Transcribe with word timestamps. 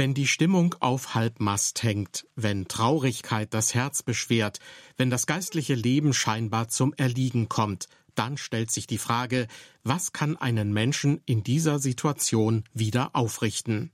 Wenn 0.00 0.14
die 0.14 0.26
Stimmung 0.26 0.74
auf 0.80 1.14
Halbmast 1.14 1.82
hängt, 1.82 2.26
wenn 2.34 2.68
Traurigkeit 2.68 3.52
das 3.52 3.74
Herz 3.74 4.02
beschwert, 4.02 4.58
wenn 4.96 5.10
das 5.10 5.26
geistliche 5.26 5.74
Leben 5.74 6.14
scheinbar 6.14 6.68
zum 6.68 6.94
Erliegen 6.94 7.50
kommt, 7.50 7.86
dann 8.14 8.38
stellt 8.38 8.70
sich 8.70 8.86
die 8.86 8.96
Frage, 8.96 9.46
was 9.84 10.14
kann 10.14 10.38
einen 10.38 10.72
Menschen 10.72 11.20
in 11.26 11.42
dieser 11.42 11.78
Situation 11.78 12.64
wieder 12.72 13.14
aufrichten? 13.14 13.90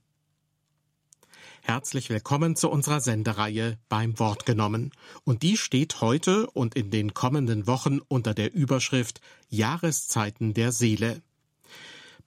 Herzlich 1.61 2.09
willkommen 2.09 2.55
zu 2.55 2.69
unserer 2.69 3.01
Sendereihe 3.01 3.77
beim 3.89 4.17
Wort 4.17 4.45
genommen. 4.45 4.91
Und 5.25 5.43
die 5.43 5.57
steht 5.57 5.99
heute 5.99 6.49
und 6.51 6.75
in 6.75 6.89
den 6.89 7.15
kommenden 7.15 7.67
Wochen 7.67 7.99
unter 8.07 8.33
der 8.33 8.53
Überschrift 8.53 9.19
Jahreszeiten 9.49 10.53
der 10.53 10.71
Seele. 10.71 11.21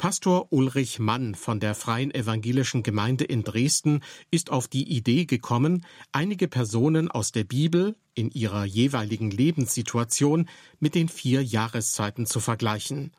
Pastor 0.01 0.51
Ulrich 0.51 0.99
Mann 0.99 1.35
von 1.35 1.61
der 1.61 1.75
Freien 1.75 2.11
Evangelischen 2.11 2.83
Gemeinde 2.83 3.25
in 3.25 3.45
Dresden 3.45 4.01
ist 4.31 4.51
auf 4.51 4.67
die 4.67 4.91
Idee 4.97 5.27
gekommen, 5.27 5.85
einige 6.11 6.49
Personen 6.49 7.11
aus 7.11 7.33
der 7.33 7.45
Bibel 7.45 7.95
in 8.15 8.31
ihrer 8.31 8.65
jeweiligen 8.65 9.31
Lebenssituation 9.31 10.49
mit 10.79 10.95
den 10.95 11.11
vier 11.11 11.45
Jahreszeiten 11.45 12.25
zu 12.25 12.41
vergleichen. 12.41 13.13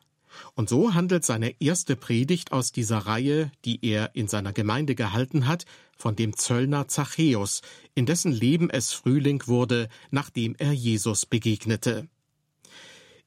Und 0.56 0.68
so 0.68 0.92
handelt 0.92 1.24
seine 1.24 1.54
erste 1.60 1.94
Predigt 1.94 2.50
aus 2.50 2.72
dieser 2.72 2.98
Reihe, 2.98 3.52
die 3.64 3.78
er 3.86 4.16
in 4.16 4.26
seiner 4.26 4.52
Gemeinde 4.52 4.96
gehalten 4.96 5.46
hat, 5.46 5.66
von 5.96 6.16
dem 6.16 6.36
Zöllner 6.36 6.88
Zachäus, 6.88 7.62
in 7.94 8.06
dessen 8.06 8.32
Leben 8.32 8.70
es 8.70 8.92
Frühling 8.92 9.44
wurde, 9.46 9.88
nachdem 10.10 10.56
er 10.58 10.72
Jesus 10.72 11.26
begegnete. 11.26 12.08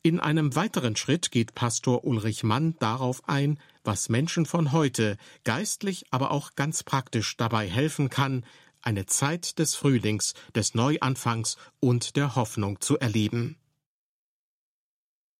In 0.06 0.20
einem 0.20 0.56
weiteren 0.56 0.96
Schritt 0.96 1.32
geht 1.32 1.56
Pastor 1.56 2.04
Ulrich 2.04 2.44
Mann 2.44 2.76
darauf 2.78 3.28
ein, 3.28 3.58
was 3.84 4.08
Menschen 4.08 4.46
von 4.46 4.72
heute 4.72 5.18
geistlich, 5.44 6.06
aber 6.12 6.30
auch 6.30 6.54
ganz 6.54 6.84
praktisch 6.84 7.38
dabei 7.38 7.68
helfen 7.68 8.12
kann, 8.12 8.46
eine 8.84 9.08
Zeit 9.08 9.58
des 9.58 9.74
Frühlings, 9.74 10.36
des 10.54 10.76
Neuanfangs 10.76 11.58
und 11.80 12.18
der 12.18 12.36
Hoffnung 12.36 12.82
zu 12.82 13.00
erleben. 13.00 13.58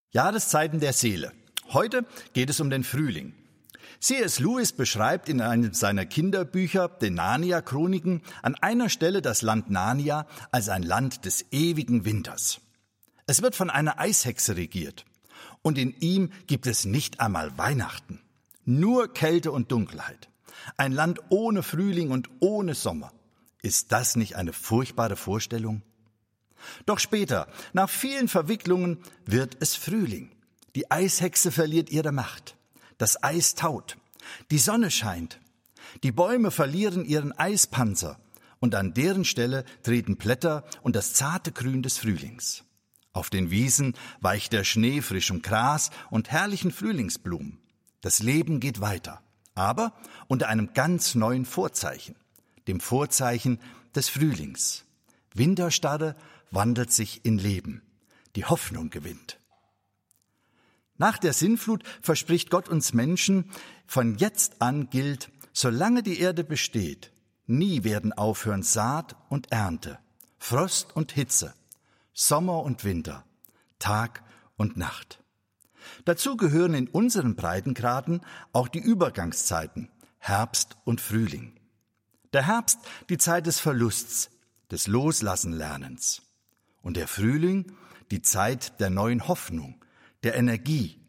Jahreszeiten 0.10 0.80
der 0.80 0.94
Seele. 0.94 1.32
Heute 1.72 2.04
geht 2.34 2.50
es 2.50 2.60
um 2.60 2.72
den 2.72 2.84
Frühling. 2.84 3.36
C.S. 4.00 4.40
Lewis 4.40 4.72
beschreibt 4.72 5.30
in 5.30 5.42
einem 5.42 5.76
seiner 5.76 6.08
Kinderbücher, 6.08 6.90
den 6.90 7.14
Narnia-Chroniken, 7.14 8.24
an 8.42 8.56
einer 8.56 8.90
Stelle 8.90 9.22
das 9.22 9.44
Land 9.44 9.70
Narnia 9.70 10.26
als 10.50 10.70
ein 10.70 10.82
Land 10.82 11.26
des 11.26 11.46
ewigen 11.52 12.04
Winters. 12.04 12.62
Es 13.28 13.42
wird 13.42 13.56
von 13.56 13.70
einer 13.70 14.00
Eishexe 14.00 14.56
regiert. 14.56 15.06
Und 15.62 15.78
in 15.78 15.96
ihm 16.00 16.32
gibt 16.48 16.68
es 16.68 16.86
nicht 16.86 17.20
einmal 17.20 17.58
Weihnachten. 17.58 18.22
Nur 18.66 19.14
Kälte 19.14 19.52
und 19.52 19.72
Dunkelheit. 19.72 20.30
Ein 20.78 20.92
Land 20.92 21.20
ohne 21.30 21.64
Frühling 21.64 22.12
und 22.12 22.30
ohne 22.40 22.76
Sommer. 22.76 23.12
Ist 23.62 23.92
das 23.92 24.16
nicht 24.16 24.36
eine 24.36 24.54
furchtbare 24.54 25.16
Vorstellung? 25.16 25.82
Doch 26.86 27.00
später, 27.00 27.48
nach 27.74 27.90
vielen 27.90 28.28
Verwicklungen, 28.28 29.00
wird 29.26 29.58
es 29.60 29.76
Frühling. 29.76 30.32
Die 30.76 30.92
Eishexe 30.92 31.52
verliert 31.52 31.90
ihre 31.90 32.12
Macht. 32.12 32.56
Das 32.98 33.24
Eis 33.24 33.56
taut. 33.56 33.98
Die 34.52 34.58
Sonne 34.58 34.92
scheint. 34.92 35.40
Die 36.04 36.12
Bäume 36.12 36.52
verlieren 36.52 37.06
ihren 37.06 37.32
Eispanzer. 37.32 38.20
Und 38.60 38.76
an 38.76 38.94
deren 38.94 39.26
Stelle 39.26 39.66
treten 39.84 40.16
Blätter 40.18 40.64
und 40.82 40.96
das 40.96 41.14
zarte 41.14 41.52
Grün 41.52 41.82
des 41.82 41.98
Frühlings. 41.98 42.65
Auf 43.16 43.30
den 43.30 43.50
Wiesen 43.50 43.94
weicht 44.20 44.52
der 44.52 44.66
Schnee 44.66 45.02
frischem 45.02 45.42
Gras 45.42 45.90
und 46.10 46.32
herrlichen 46.32 46.70
Frühlingsblumen. 46.70 47.60
Das 48.02 48.22
Leben 48.22 48.60
geht 48.60 48.82
weiter, 48.82 49.22
aber 49.54 49.94
unter 50.28 50.50
einem 50.50 50.74
ganz 50.74 51.16
neuen 51.16 51.46
Vorzeichen, 51.46 52.18
dem 52.68 52.82
Vorzeichen 52.82 53.62
des 53.96 54.10
Frühlings. 54.10 54.84
Winterstarre 55.34 56.18
wandelt 56.52 56.92
sich 56.92 57.24
in 57.24 57.38
Leben. 57.38 57.84
Die 58.36 58.44
Hoffnung 58.44 58.90
gewinnt. 58.90 59.40
Nach 60.98 61.18
der 61.18 61.32
Sinnflut 61.32 61.84
verspricht 62.02 62.50
Gott 62.50 62.68
uns 62.68 62.92
Menschen, 62.92 63.50
von 63.88 64.18
jetzt 64.18 64.62
an 64.62 64.90
gilt, 64.90 65.32
solange 65.54 66.04
die 66.04 66.20
Erde 66.20 66.44
besteht, 66.44 67.14
nie 67.48 67.86
werden 67.86 68.12
aufhören 68.12 68.64
Saat 68.64 69.16
und 69.30 69.54
Ernte, 69.54 70.00
Frost 70.38 70.94
und 70.94 71.14
Hitze, 71.14 71.54
Sommer 72.18 72.64
und 72.64 72.86
Winter, 72.86 73.26
Tag 73.78 74.24
und 74.56 74.78
Nacht. 74.78 75.22
Dazu 76.06 76.38
gehören 76.38 76.74
in 76.74 76.88
unseren 76.88 77.36
Breitengraden 77.36 78.22
auch 78.54 78.70
die 78.70 78.80
Übergangszeiten 78.80 79.90
Herbst 80.18 80.78
und 80.86 81.02
Frühling. 81.02 81.60
Der 82.32 82.48
Herbst 82.48 82.80
die 83.10 83.18
Zeit 83.18 83.48
des 83.48 83.60
Verlusts, 83.60 84.30
des 84.72 84.88
Loslassenlernens. 84.88 86.22
Und 86.82 86.96
der 86.96 87.10
Frühling 87.10 87.74
die 88.12 88.22
Zeit 88.22 88.80
der 88.80 88.90
neuen 88.90 89.28
Hoffnung, 89.28 89.84
der 90.24 90.36
Energie, 90.36 91.02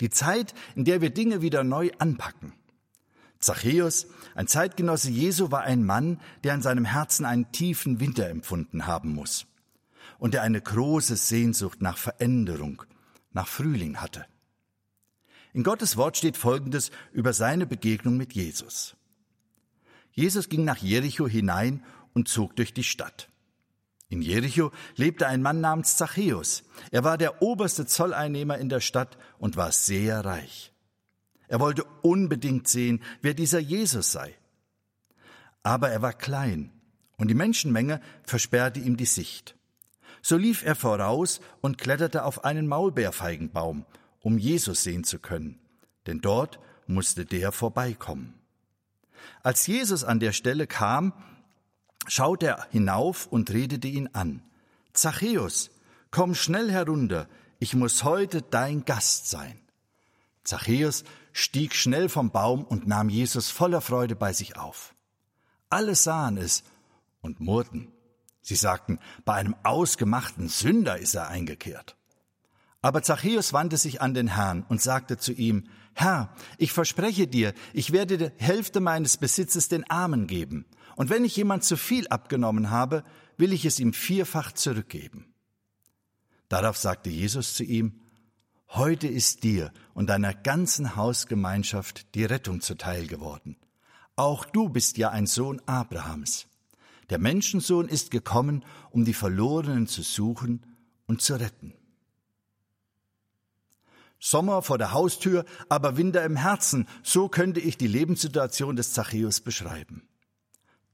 die 0.00 0.08
Zeit, 0.08 0.54
in 0.74 0.86
der 0.86 1.02
wir 1.02 1.10
Dinge 1.10 1.42
wieder 1.42 1.62
neu 1.62 1.90
anpacken. 1.98 2.54
Zachäus, 3.38 4.06
ein 4.34 4.46
Zeitgenosse 4.46 5.10
Jesu, 5.10 5.50
war 5.50 5.64
ein 5.64 5.84
Mann, 5.84 6.22
der 6.42 6.54
in 6.54 6.62
seinem 6.62 6.86
Herzen 6.86 7.26
einen 7.26 7.52
tiefen 7.52 8.00
Winter 8.00 8.30
empfunden 8.30 8.86
haben 8.86 9.14
muss 9.14 9.46
und 10.24 10.32
der 10.32 10.40
eine 10.40 10.62
große 10.62 11.16
Sehnsucht 11.16 11.82
nach 11.82 11.98
Veränderung, 11.98 12.82
nach 13.32 13.46
Frühling 13.46 14.00
hatte. 14.00 14.24
In 15.52 15.62
Gottes 15.62 15.98
Wort 15.98 16.16
steht 16.16 16.38
Folgendes 16.38 16.90
über 17.12 17.34
seine 17.34 17.66
Begegnung 17.66 18.16
mit 18.16 18.32
Jesus. 18.32 18.96
Jesus 20.12 20.48
ging 20.48 20.64
nach 20.64 20.78
Jericho 20.78 21.28
hinein 21.28 21.84
und 22.14 22.26
zog 22.26 22.56
durch 22.56 22.72
die 22.72 22.84
Stadt. 22.84 23.28
In 24.08 24.22
Jericho 24.22 24.72
lebte 24.96 25.26
ein 25.26 25.42
Mann 25.42 25.60
namens 25.60 25.98
Zachäus. 25.98 26.62
Er 26.90 27.04
war 27.04 27.18
der 27.18 27.42
oberste 27.42 27.84
Zolleinnehmer 27.84 28.56
in 28.56 28.70
der 28.70 28.80
Stadt 28.80 29.18
und 29.36 29.58
war 29.58 29.72
sehr 29.72 30.24
reich. 30.24 30.72
Er 31.48 31.60
wollte 31.60 31.84
unbedingt 32.00 32.66
sehen, 32.66 33.02
wer 33.20 33.34
dieser 33.34 33.58
Jesus 33.58 34.12
sei. 34.12 34.34
Aber 35.62 35.90
er 35.90 36.00
war 36.00 36.14
klein 36.14 36.72
und 37.18 37.28
die 37.28 37.34
Menschenmenge 37.34 38.00
versperrte 38.22 38.80
ihm 38.80 38.96
die 38.96 39.04
Sicht. 39.04 39.54
So 40.26 40.38
lief 40.38 40.64
er 40.64 40.74
voraus 40.74 41.38
und 41.60 41.76
kletterte 41.76 42.24
auf 42.24 42.44
einen 42.46 42.66
Maulbeerfeigenbaum, 42.66 43.84
um 44.22 44.38
Jesus 44.38 44.82
sehen 44.82 45.04
zu 45.04 45.18
können, 45.18 45.60
denn 46.06 46.22
dort 46.22 46.58
musste 46.86 47.26
der 47.26 47.52
vorbeikommen. 47.52 48.32
Als 49.42 49.66
Jesus 49.66 50.02
an 50.02 50.20
der 50.20 50.32
Stelle 50.32 50.66
kam, 50.66 51.12
schaute 52.06 52.46
er 52.46 52.66
hinauf 52.70 53.26
und 53.26 53.50
redete 53.50 53.86
ihn 53.86 54.08
an. 54.14 54.42
Zachäus, 54.94 55.70
komm 56.10 56.34
schnell 56.34 56.70
herunter, 56.70 57.28
ich 57.58 57.74
muss 57.74 58.02
heute 58.02 58.40
dein 58.40 58.86
Gast 58.86 59.28
sein. 59.28 59.60
Zachäus 60.42 61.04
stieg 61.34 61.74
schnell 61.74 62.08
vom 62.08 62.30
Baum 62.30 62.64
und 62.64 62.86
nahm 62.86 63.10
Jesus 63.10 63.50
voller 63.50 63.82
Freude 63.82 64.16
bei 64.16 64.32
sich 64.32 64.56
auf. 64.56 64.94
Alle 65.68 65.94
sahen 65.94 66.38
es 66.38 66.64
und 67.20 67.40
murrten. 67.40 67.93
Sie 68.44 68.56
sagten, 68.56 68.98
bei 69.24 69.32
einem 69.32 69.56
ausgemachten 69.62 70.48
Sünder 70.48 70.98
ist 70.98 71.14
er 71.14 71.28
eingekehrt. 71.28 71.96
Aber 72.82 73.02
Zachäus 73.02 73.54
wandte 73.54 73.78
sich 73.78 74.02
an 74.02 74.12
den 74.12 74.28
Herrn 74.28 74.66
und 74.68 74.82
sagte 74.82 75.16
zu 75.16 75.32
ihm, 75.32 75.64
Herr, 75.94 76.34
ich 76.58 76.70
verspreche 76.70 77.26
dir, 77.26 77.54
ich 77.72 77.92
werde 77.92 78.18
die 78.18 78.30
Hälfte 78.36 78.80
meines 78.80 79.16
Besitzes 79.16 79.68
den 79.68 79.88
Armen 79.88 80.26
geben. 80.26 80.66
Und 80.94 81.08
wenn 81.08 81.24
ich 81.24 81.34
jemand 81.34 81.64
zu 81.64 81.78
viel 81.78 82.06
abgenommen 82.08 82.68
habe, 82.68 83.02
will 83.38 83.54
ich 83.54 83.64
es 83.64 83.80
ihm 83.80 83.94
vierfach 83.94 84.52
zurückgeben. 84.52 85.32
Darauf 86.50 86.76
sagte 86.76 87.08
Jesus 87.08 87.54
zu 87.54 87.64
ihm, 87.64 87.98
Heute 88.68 89.06
ist 89.06 89.44
dir 89.44 89.72
und 89.94 90.10
deiner 90.10 90.34
ganzen 90.34 90.96
Hausgemeinschaft 90.96 92.14
die 92.14 92.24
Rettung 92.24 92.60
zuteil 92.60 93.06
geworden. 93.06 93.56
Auch 94.16 94.44
du 94.44 94.68
bist 94.68 94.98
ja 94.98 95.08
ein 95.08 95.26
Sohn 95.26 95.62
Abrahams. 95.64 96.46
Der 97.10 97.18
Menschensohn 97.18 97.88
ist 97.88 98.10
gekommen, 98.10 98.64
um 98.90 99.04
die 99.04 99.14
Verlorenen 99.14 99.86
zu 99.86 100.02
suchen 100.02 100.64
und 101.06 101.22
zu 101.22 101.34
retten. 101.34 101.74
Sommer 104.18 104.62
vor 104.62 104.78
der 104.78 104.92
Haustür, 104.92 105.44
aber 105.68 105.98
Winter 105.98 106.24
im 106.24 106.36
Herzen, 106.36 106.88
so 107.02 107.28
könnte 107.28 107.60
ich 107.60 107.76
die 107.76 107.86
Lebenssituation 107.86 108.74
des 108.74 108.94
Zachäus 108.94 109.40
beschreiben. 109.40 110.08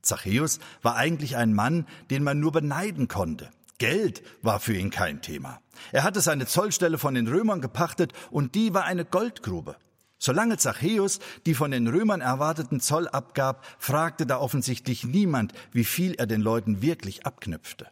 Zachäus 0.03 0.59
war 0.83 0.97
eigentlich 0.97 1.37
ein 1.37 1.55
Mann, 1.55 1.87
den 2.11 2.25
man 2.25 2.41
nur 2.41 2.53
beneiden 2.53 3.07
konnte. 3.07 3.51
Geld 3.79 4.23
war 4.43 4.59
für 4.61 4.75
ihn 4.75 4.91
kein 4.91 5.23
Thema. 5.23 5.61
Er 5.93 6.03
hatte 6.03 6.21
seine 6.21 6.47
Zollstelle 6.47 6.99
von 6.99 7.15
den 7.15 7.29
Römern 7.29 7.61
gepachtet 7.61 8.13
und 8.31 8.55
die 8.55 8.75
war 8.75 8.85
eine 8.85 9.05
Goldgrube. 9.05 9.77
Solange 10.23 10.59
Zachäus 10.59 11.19
die 11.47 11.55
von 11.55 11.71
den 11.71 11.89
Römern 11.89 12.21
erwarteten 12.21 12.79
Zoll 12.79 13.09
abgab, 13.09 13.67
fragte 13.79 14.27
da 14.27 14.39
offensichtlich 14.39 15.03
niemand, 15.03 15.55
wie 15.73 15.85
viel 15.85 16.15
er 16.15 16.27
den 16.27 16.43
Leuten 16.43 16.83
wirklich 16.83 17.25
abknüpfte. 17.25 17.89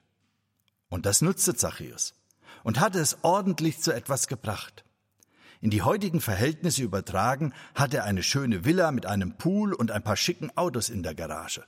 Und 0.90 1.06
das 1.06 1.22
nutzte 1.22 1.56
Zachäus 1.56 2.14
und 2.64 2.80
hatte 2.80 3.00
es 3.00 3.16
ordentlich 3.22 3.80
zu 3.80 3.92
etwas 3.92 4.28
gebracht. 4.28 4.84
In 5.62 5.70
die 5.70 5.80
heutigen 5.80 6.20
Verhältnisse 6.20 6.82
übertragen 6.82 7.54
hatte 7.74 7.96
er 7.96 8.04
eine 8.04 8.22
schöne 8.22 8.66
Villa 8.66 8.92
mit 8.92 9.06
einem 9.06 9.38
Pool 9.38 9.72
und 9.72 9.90
ein 9.90 10.04
paar 10.04 10.16
schicken 10.16 10.54
Autos 10.54 10.90
in 10.90 11.02
der 11.02 11.14
Garage. 11.14 11.64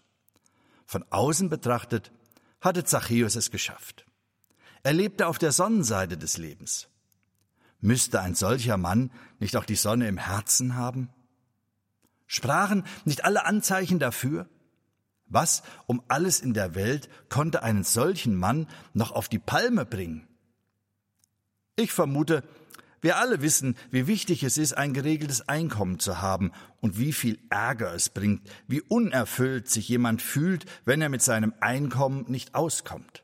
Von 0.85 1.07
außen 1.09 1.49
betrachtet 1.49 2.13
hatte 2.61 2.85
Zachäus 2.85 3.35
es 3.35 3.51
geschafft. 3.51 4.05
Er 4.83 4.93
lebte 4.93 5.27
auf 5.27 5.39
der 5.39 5.53
Sonnenseite 5.53 6.19
des 6.19 6.37
Lebens. 6.37 6.90
Müsste 7.81 8.21
ein 8.21 8.35
solcher 8.35 8.77
Mann 8.77 9.11
nicht 9.39 9.57
auch 9.57 9.65
die 9.65 9.77
Sonne 9.77 10.09
im 10.09 10.19
Herzen 10.19 10.77
haben? 10.77 11.09
Sprachen 12.27 12.85
nicht 13.05 13.25
alle 13.25 13.45
Anzeichen 13.45 13.99
dafür? 13.99 14.49
Was 15.27 15.63
um 15.87 16.03
alles 16.09 16.41
in 16.41 16.55
der 16.55 16.75
Welt 16.75 17.09
konnte 17.29 17.63
einen 17.63 17.85
solchen 17.85 18.37
Mann 18.37 18.69
noch 18.93 19.13
auf 19.13 19.29
die 19.29 19.39
Palme 19.39 19.87
bringen? 19.87 20.29
Ich 21.77 21.93
vermute, 21.93 22.43
wir 23.01 23.17
alle 23.17 23.41
wissen, 23.41 23.77
wie 23.91 24.07
wichtig 24.07 24.43
es 24.43 24.59
ist, 24.59 24.77
ein 24.77 24.93
geregeltes 24.93 25.49
Einkommen 25.49 25.99
zu 25.99 26.21
haben 26.21 26.53
und 26.81 26.99
wie 26.99 27.13
viel 27.13 27.39
Ärger 27.49 27.95
es 27.95 28.11
bringt, 28.11 28.49
wie 28.67 28.83
unerfüllt 28.83 29.69
sich 29.69 29.89
jemand 29.89 30.21
fühlt, 30.21 30.67
wenn 30.85 31.01
er 31.01 31.09
mit 31.09 31.23
seinem 31.23 31.55
Einkommen 31.61 32.27
nicht 32.29 32.55
auskommt. 32.55 33.23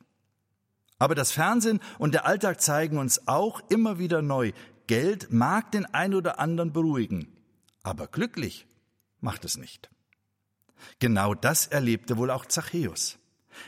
Aber 0.98 1.14
das 1.14 1.32
Fernsehen 1.32 1.80
und 1.98 2.14
der 2.14 2.26
Alltag 2.26 2.60
zeigen 2.60 2.98
uns 2.98 3.28
auch 3.28 3.60
immer 3.68 3.98
wieder 3.98 4.22
neu, 4.22 4.52
Geld 4.86 5.32
mag 5.32 5.72
den 5.72 5.84
ein 5.86 6.14
oder 6.14 6.38
anderen 6.38 6.72
beruhigen, 6.72 7.28
aber 7.82 8.06
glücklich 8.06 8.66
macht 9.20 9.44
es 9.44 9.56
nicht. 9.56 9.90
Genau 10.98 11.34
das 11.34 11.66
erlebte 11.66 12.16
wohl 12.16 12.30
auch 12.30 12.46
Zachäus. 12.46 13.18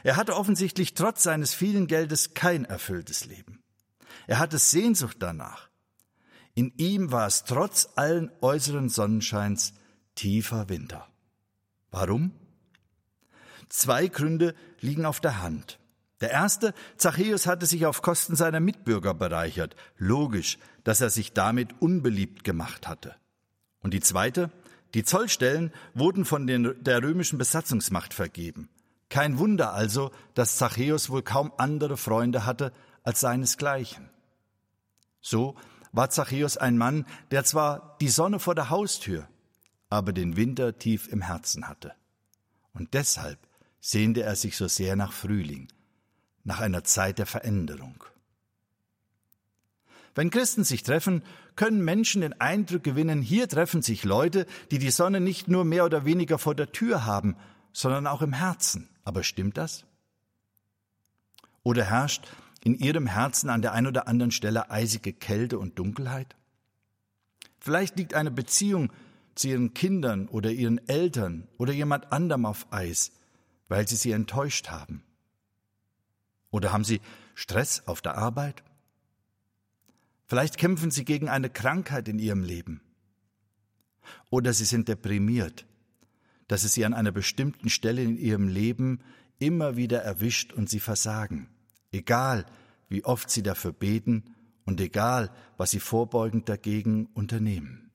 Er 0.05 0.17
hatte 0.17 0.37
offensichtlich 0.37 0.95
trotz 0.95 1.23
seines 1.23 1.55
vielen 1.55 1.87
Geldes 1.87 2.35
kein 2.35 2.65
erfülltes 2.65 3.25
Leben. 3.25 3.63
Er 4.27 4.39
hatte 4.39 4.59
Sehnsucht 4.59 5.17
danach. 5.21 5.69
In 6.55 6.73
ihm 6.77 7.13
war 7.13 7.27
es 7.27 7.45
trotz 7.45 7.89
allen 7.97 8.31
äußeren 8.41 8.89
Sonnenscheins 8.89 9.75
tiefer 10.15 10.69
Winter. 10.69 11.09
Warum? 11.91 12.33
Zwei 13.69 14.09
Gründe 14.09 14.55
liegen 14.81 15.07
auf 15.07 15.21
der 15.21 15.43
Hand. 15.43 15.79
Der 16.21 16.31
erste, 16.31 16.75
Zachäus 16.97 17.47
hatte 17.47 17.67
sich 17.67 17.87
auf 17.87 18.03
Kosten 18.03 18.35
seiner 18.35 18.61
Mitbürger 18.61 19.15
bereichert. 19.15 19.77
Logisch, 19.97 20.59
dass 20.85 21.01
er 21.01 21.11
sich 21.11 21.33
damit 21.33 21.81
unbeliebt 21.81 22.43
gemacht 22.45 22.89
hatte. 22.89 23.15
Und 23.81 23.95
die 23.95 24.01
zweite, 24.01 24.51
die 24.95 25.05
Zollstellen 25.05 25.73
wurden 25.95 26.25
von 26.25 26.47
den, 26.47 26.75
der 26.83 27.03
römischen 27.03 27.39
Besatzungsmacht 27.39 28.15
vergeben. 28.15 28.69
Kein 29.11 29.39
Wunder 29.39 29.73
also, 29.73 30.11
dass 30.35 30.57
Zachäus 30.57 31.09
wohl 31.09 31.23
kaum 31.23 31.53
andere 31.57 31.97
Freunde 31.97 32.45
hatte 32.45 32.73
als 33.03 33.21
seinesgleichen. 33.21 34.11
So 35.21 35.57
war 35.93 36.11
Zachäus 36.11 36.57
ein 36.57 36.77
Mann, 36.77 37.07
der 37.31 37.45
zwar 37.45 37.97
die 38.01 38.09
Sonne 38.09 38.39
vor 38.39 38.55
der 38.55 38.71
Haustür, 38.71 39.29
aber 39.89 40.13
den 40.13 40.37
Winter 40.37 40.79
tief 40.79 41.09
im 41.09 41.23
Herzen 41.23 41.69
hatte. 41.69 41.95
Und 42.75 42.95
deshalb 42.95 43.39
sehnte 43.81 44.23
er 44.23 44.37
sich 44.37 44.57
so 44.57 44.69
sehr 44.69 44.97
nach 44.97 45.13
Frühling, 45.13 45.69
nach 46.49 46.61
einer 46.61 46.83
Zeit 46.83 47.19
der 47.19 47.27
Veränderung. 47.27 48.03
Wenn 50.15 50.31
Christen 50.31 50.65
sich 50.65 50.83
treffen, 50.83 51.23
können 51.57 51.85
Menschen 51.85 52.23
den 52.23 52.41
Eindruck 52.41 52.83
gewinnen, 52.83 53.21
hier 53.21 53.49
treffen 53.49 53.83
sich 53.83 54.03
Leute, 54.03 54.47
die 54.71 54.79
die 54.79 54.91
Sonne 54.91 55.21
nicht 55.21 55.47
nur 55.47 55.65
mehr 55.65 55.85
oder 55.85 56.07
weniger 56.07 56.39
vor 56.39 56.55
der 56.55 56.73
Tür 56.73 57.05
haben, 57.05 57.37
sondern 57.73 58.07
auch 58.07 58.23
im 58.23 58.33
Herzen. 58.33 58.89
Aber 59.05 59.23
stimmt 59.23 59.59
das? 59.59 59.85
Oder 61.63 61.85
herrscht 61.85 62.27
in 62.65 62.75
ihrem 62.79 63.07
Herzen 63.07 63.51
an 63.51 63.61
der 63.61 63.73
einen 63.75 63.87
oder 63.87 64.09
anderen 64.09 64.33
Stelle 64.33 64.71
eisige 64.71 65.13
Kälte 65.13 65.59
und 65.59 65.79
Dunkelheit? 65.79 66.35
Vielleicht 67.61 67.99
liegt 67.99 68.15
eine 68.15 68.31
Beziehung 68.31 68.91
zu 69.35 69.49
ihren 69.49 69.75
Kindern 69.75 70.29
oder 70.29 70.51
ihren 70.51 70.79
Eltern 70.89 71.47
oder 71.59 71.75
jemand 71.75 72.11
anderem 72.11 72.47
auf 72.47 72.67
Eis, 72.71 73.13
weil 73.69 73.87
sie 73.87 73.97
sie 73.97 74.13
enttäuscht 74.13 74.71
haben. 74.71 75.05
Oder 76.51 76.73
haben 76.73 76.85
Sie 76.85 77.01
Stress 77.35 77.83
auf 77.87 78.01
der 78.01 78.17
Arbeit? 78.17 78.63
Vielleicht 80.27 80.59
kämpfen 80.59 80.91
Sie 80.91 81.05
gegen 81.05 81.29
eine 81.29 81.51
Krankheit 81.51 82.09
in 82.09 82.19
Ihrem 82.19 82.43
Leben. 82.43 82.81
Oder 84.31 84.53
Sie 84.53 84.65
sind 84.65 84.89
deprimiert, 84.89 85.67
dass 86.47 86.65
es 86.65 86.75
Sie 86.75 86.85
an 86.85 86.95
einer 86.95 87.13
bestimmten 87.13 87.69
Stelle 87.69 88.03
in 88.03 88.19
Ihrem 88.19 88.49
Leben 88.49 89.01
immer 89.39 89.77
wieder 89.77 90.03
erwischt 90.03 90.53
und 90.53 90.69
Sie 90.69 90.81
versagen, 90.81 91.49
egal 91.93 92.47
wie 92.89 93.05
oft 93.05 93.31
Sie 93.31 93.43
dafür 93.43 93.73
beten 93.73 94.35
und 94.65 94.81
egal, 94.81 95.31
was 95.57 95.71
Sie 95.71 95.81
vorbeugend 95.81 96.49
dagegen 96.49 97.07
unternehmen. 97.15 97.91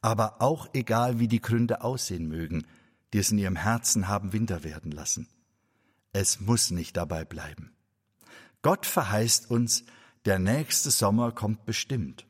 Aber 0.00 0.40
auch 0.40 0.68
egal, 0.72 1.18
wie 1.18 1.28
die 1.28 1.40
Gründe 1.40 1.82
aussehen 1.82 2.28
mögen, 2.28 2.66
die 3.12 3.18
es 3.18 3.30
in 3.30 3.38
Ihrem 3.38 3.56
Herzen 3.56 4.08
haben 4.08 4.32
Winter 4.32 4.62
werden 4.62 4.92
lassen. 4.92 5.28
Es 6.18 6.40
muss 6.40 6.70
nicht 6.70 6.96
dabei 6.96 7.26
bleiben. 7.26 7.72
Gott 8.62 8.86
verheißt 8.86 9.50
uns, 9.50 9.84
der 10.24 10.38
nächste 10.38 10.90
Sommer 10.90 11.30
kommt 11.30 11.66
bestimmt. 11.66 12.24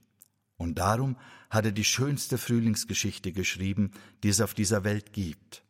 Und 0.56 0.80
darum 0.80 1.14
hat 1.50 1.66
er 1.66 1.70
die 1.70 1.84
schönste 1.84 2.36
Frühlingsgeschichte 2.36 3.30
geschrieben, 3.30 3.92
die 4.24 4.30
es 4.30 4.40
auf 4.40 4.54
dieser 4.54 4.82
Welt 4.82 5.12
gibt. 5.12 5.62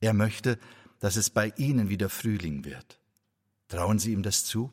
Er 0.00 0.14
möchte, 0.14 0.58
dass 1.00 1.16
es 1.16 1.28
bei 1.28 1.52
Ihnen 1.58 1.90
wieder 1.90 2.08
Frühling 2.08 2.64
wird. 2.64 2.98
Trauen 3.68 3.98
Sie 3.98 4.12
ihm 4.12 4.22
das 4.22 4.46
zu? 4.46 4.72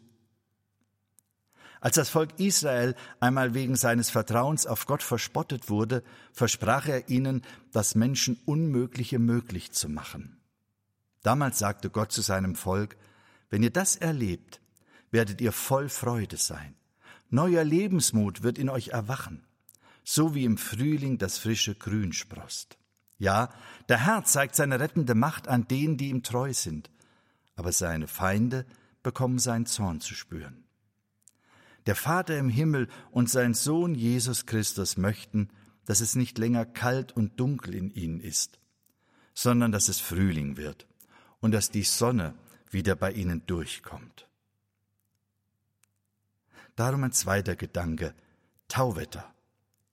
Als 1.81 1.95
das 1.95 2.07
Volk 2.07 2.39
Israel 2.39 2.95
einmal 3.19 3.53
wegen 3.53 3.75
seines 3.75 4.09
Vertrauens 4.09 4.65
auf 4.65 4.85
Gott 4.85 5.03
verspottet 5.03 5.67
wurde, 5.67 6.03
versprach 6.31 6.87
er 6.87 7.09
ihnen, 7.09 7.41
das 7.73 7.95
Menschen 7.95 8.39
Unmögliche 8.45 9.19
möglich 9.19 9.73
zu 9.73 9.89
machen. 9.89 10.36
Damals 11.27 11.59
sagte 11.59 11.89
Gott 11.89 12.13
zu 12.13 12.21
seinem 12.21 12.55
Volk, 12.55 12.95
wenn 13.49 13.61
ihr 13.61 13.69
das 13.69 13.97
erlebt, 13.97 14.61
werdet 15.11 15.41
ihr 15.41 15.51
voll 15.51 15.89
Freude 15.89 16.37
sein. 16.37 16.73
Neuer 17.29 17.65
Lebensmut 17.65 18.43
wird 18.43 18.57
in 18.57 18.69
euch 18.69 18.91
erwachen, 18.91 19.45
so 20.05 20.35
wie 20.35 20.45
im 20.45 20.57
Frühling 20.57 21.17
das 21.17 21.37
frische 21.37 21.75
Grün 21.75 22.13
sproßt. 22.13 22.77
Ja, 23.17 23.49
der 23.89 24.05
Herr 24.05 24.23
zeigt 24.23 24.55
seine 24.55 24.79
rettende 24.79 25.15
Macht 25.15 25.49
an 25.49 25.67
denen, 25.67 25.97
die 25.97 26.11
ihm 26.11 26.23
treu 26.23 26.53
sind, 26.53 26.89
aber 27.57 27.73
seine 27.73 28.07
Feinde 28.07 28.65
bekommen 29.03 29.37
seinen 29.37 29.65
Zorn 29.65 29.99
zu 29.99 30.15
spüren. 30.15 30.63
Der 31.87 31.95
Vater 31.97 32.37
im 32.37 32.47
Himmel 32.47 32.87
und 33.11 33.29
sein 33.29 33.53
Sohn 33.53 33.95
Jesus 33.95 34.45
Christus 34.45 34.95
möchten, 34.95 35.49
dass 35.83 35.99
es 35.99 36.15
nicht 36.15 36.37
länger 36.37 36.65
kalt 36.65 37.11
und 37.11 37.37
dunkel 37.37 37.75
in 37.75 37.91
ihnen 37.91 38.21
ist, 38.21 38.59
sondern 39.33 39.73
dass 39.73 39.89
es 39.89 39.99
Frühling 39.99 40.55
wird 40.55 40.87
und 41.39 41.51
dass 41.51 41.71
die 41.71 41.83
Sonne 41.83 42.33
wieder 42.69 42.95
bei 42.95 43.11
ihnen 43.11 43.45
durchkommt. 43.45 44.27
Darum 46.75 47.03
ein 47.03 47.11
zweiter 47.11 47.55
Gedanke, 47.55 48.13
Tauwetter. 48.67 49.33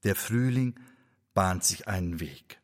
Der 0.02 0.14
Frühling 0.14 0.75
bahnt 1.33 1.64
sich 1.64 1.88
einen 1.88 2.21
Weg. 2.21 2.61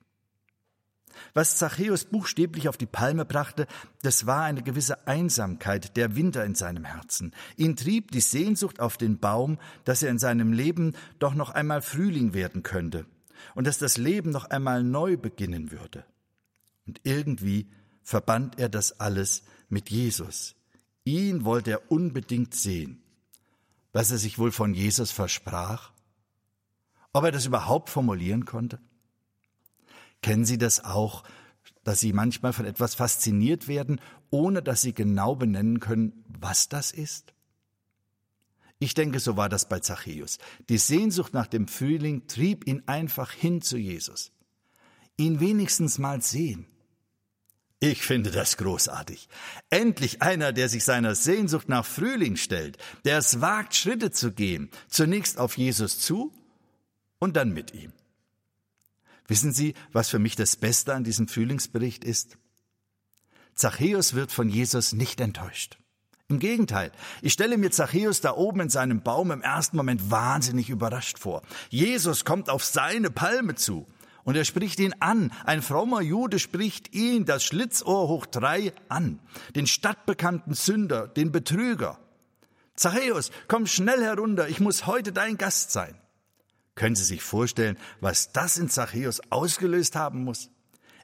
Was 1.35 1.59
Zachäus 1.59 2.05
buchstäblich 2.05 2.69
auf 2.69 2.77
die 2.77 2.87
Palme 2.87 3.25
brachte, 3.25 3.67
das 4.03 4.27
war 4.27 4.43
eine 4.45 4.63
gewisse 4.63 5.07
Einsamkeit, 5.07 5.97
der 5.97 6.17
Winter 6.17 6.45
in 6.45 6.55
seinem 6.55 6.85
Herzen. 6.85 7.33
Ihn 7.57 7.77
trieb 7.77 8.11
die 8.11 8.21
Sehnsucht 8.21 8.81
auf 8.81 8.97
den 8.97 9.19
Baum, 9.19 9.59
dass 9.85 10.03
er 10.03 10.11
in 10.11 10.19
seinem 10.19 10.53
Leben 10.53 10.95
doch 11.19 11.35
noch 11.35 11.51
einmal 11.51 11.83
Frühling 11.83 12.35
werden 12.35 12.63
könnte 12.63 13.07
und 13.55 13.67
dass 13.67 13.79
das 13.79 13.97
Leben 13.97 14.31
noch 14.31 14.47
einmal 14.47 14.83
neu 14.83 15.17
beginnen 15.17 15.71
würde. 15.71 16.05
Und 16.87 17.01
irgendwie 17.05 17.69
verband 18.11 18.59
er 18.59 18.69
das 18.69 18.99
alles 18.99 19.45
mit 19.69 19.89
Jesus. 19.89 20.57
Ihn 21.05 21.45
wollte 21.45 21.71
er 21.71 21.93
unbedingt 21.93 22.55
sehen. 22.55 23.01
Was 23.93 24.11
er 24.11 24.19
sich 24.19 24.37
wohl 24.37 24.51
von 24.51 24.75
Jesus 24.75 25.13
versprach? 25.13 25.93
Ob 27.13 27.25
er 27.25 27.31
das 27.31 27.47
überhaupt 27.47 27.89
formulieren 27.89 28.47
konnte? 28.47 28.81
Kennen 30.23 30.45
Sie 30.45 30.59
das 30.59 30.85
auch, 30.85 31.23
dass 31.85 32.01
Sie 32.01 32.13
manchmal 32.13 32.53
von 32.53 32.67
etwas 32.67 32.97
fasziniert 32.97 33.69
werden, 33.69 34.01
ohne 34.31 34.61
dass 34.61 34.83
Sie 34.83 34.93
genau 34.93 35.37
benennen 35.37 35.79
können, 35.79 36.25
was 36.27 36.69
das 36.69 36.91
ist? 36.91 37.33
Ich 38.81 38.95
denke, 38.95 39.21
so 39.21 39.37
war 39.37 39.49
das 39.49 39.69
bei 39.69 39.79
Zachäus. 39.79 40.39
Die 40.69 40.79
Sehnsucht 40.79 41.33
nach 41.33 41.47
dem 41.47 41.69
Frühling 41.69 42.27
trieb 42.27 42.67
ihn 42.67 42.83
einfach 42.87 43.31
hin 43.31 43.63
zu 43.63 43.77
Jesus. 43.77 44.33
Ihn 45.17 45.39
wenigstens 45.39 45.99
mal 45.99 46.23
sehen, 46.23 46.67
ich 47.81 48.03
finde 48.03 48.31
das 48.31 48.59
großartig. 48.59 49.29
Endlich 49.71 50.21
einer, 50.21 50.53
der 50.53 50.69
sich 50.69 50.85
seiner 50.85 51.15
Sehnsucht 51.15 51.71
nach 51.71 51.87
Frühling 51.87 52.37
stellt, 52.37 52.77
der 53.07 53.17
es 53.17 53.41
wagt, 53.41 53.75
Schritte 53.75 54.11
zu 54.11 54.33
gehen, 54.33 54.71
zunächst 54.89 55.39
auf 55.39 55.57
Jesus 55.57 55.99
zu 55.99 56.31
und 57.19 57.37
dann 57.37 57.53
mit 57.53 57.73
ihm. 57.73 57.93
Wissen 59.29 59.55
Sie, 59.55 59.75
was 59.93 60.11
für 60.11 60.19
mich 60.19 60.37
das 60.37 60.57
Beste 60.57 60.95
an 60.95 61.05
diesem 61.05 61.27
Frühlingsbericht 61.27 62.05
ist? 62.05 62.37
Zachäus 63.55 64.13
wird 64.13 64.31
von 64.31 64.51
Jesus 64.51 64.93
nicht 64.93 65.21
enttäuscht. 65.21 65.79
Im 66.29 66.39
Gegenteil, 66.39 66.93
ich 67.23 67.33
stelle 67.33 67.57
mir 67.57 67.71
Zachäus 67.71 68.21
da 68.21 68.37
oben 68.37 68.61
in 68.61 68.71
seinem 68.71 69.03
Baum 69.03 69.31
im 69.31 69.43
ersten 69.43 69.77
Moment 69.77 70.11
wahnsinnig 70.11 70.69
überrascht 70.69 71.19
vor. 71.19 71.43
Jesus 71.71 72.25
kommt 72.25 72.51
auf 72.51 72.65
seine 72.65 73.11
Palme 73.11 73.55
zu 73.55 73.87
und 74.25 74.37
er 74.37 74.45
spricht 74.45 74.81
ihn 74.81 74.95
an. 75.01 75.33
Ein 75.45 75.63
frommer 75.63 76.01
Jude 76.01 76.39
spricht 76.39 76.95
ihn, 76.95 77.25
das 77.25 77.45
Schlitzohr 77.45 78.09
hoch 78.09 78.27
drei, 78.27 78.73
an. 78.89 79.19
Den 79.55 79.67
stadtbekannten 79.67 80.55
Sünder, 80.55 81.09
den 81.09 81.33
Betrüger. 81.33 81.99
Zachäus, 82.75 83.31
komm 83.49 83.67
schnell 83.67 84.03
herunter, 84.03 84.49
ich 84.49 84.61
muss 84.61 84.87
heute 84.87 85.13
dein 85.13 85.37
Gast 85.37 85.73
sein. 85.73 85.95
Können 86.75 86.97
Sie 86.97 87.05
sich 87.05 87.23
vorstellen, 87.23 87.77
was 88.01 88.33
das 88.33 88.57
in 88.57 88.71
Zachäus 88.71 89.21
ausgelöst 89.31 89.97
haben 89.97 90.25
muss? 90.25 90.51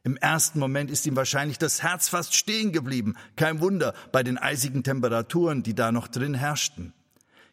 Im 0.04 0.16
ersten 0.16 0.60
Moment 0.60 0.90
ist 0.90 1.04
ihm 1.04 1.16
wahrscheinlich 1.16 1.58
das 1.58 1.82
Herz 1.82 2.08
fast 2.08 2.34
stehen 2.34 2.72
geblieben. 2.72 3.16
Kein 3.34 3.60
Wunder 3.60 3.92
bei 4.12 4.22
den 4.22 4.38
eisigen 4.38 4.84
Temperaturen, 4.84 5.64
die 5.64 5.74
da 5.74 5.90
noch 5.90 6.06
drin 6.06 6.32
herrschten. 6.32 6.94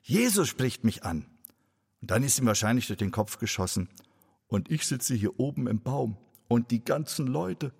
Jesus 0.03 0.49
spricht 0.49 0.83
mich 0.83 1.03
an. 1.03 1.25
Und 2.01 2.11
dann 2.11 2.23
ist 2.23 2.37
ihm 2.37 2.45
wahrscheinlich 2.45 2.87
durch 2.87 2.99
den 2.99 3.11
Kopf 3.11 3.39
geschossen. 3.39 3.89
Und 4.47 4.69
ich 4.69 4.85
sitze 4.85 5.15
hier 5.15 5.39
oben 5.39 5.67
im 5.67 5.81
Baum 5.81 6.17
und 6.47 6.71
die 6.71 6.83
ganzen 6.83 7.27
Leute. 7.27 7.73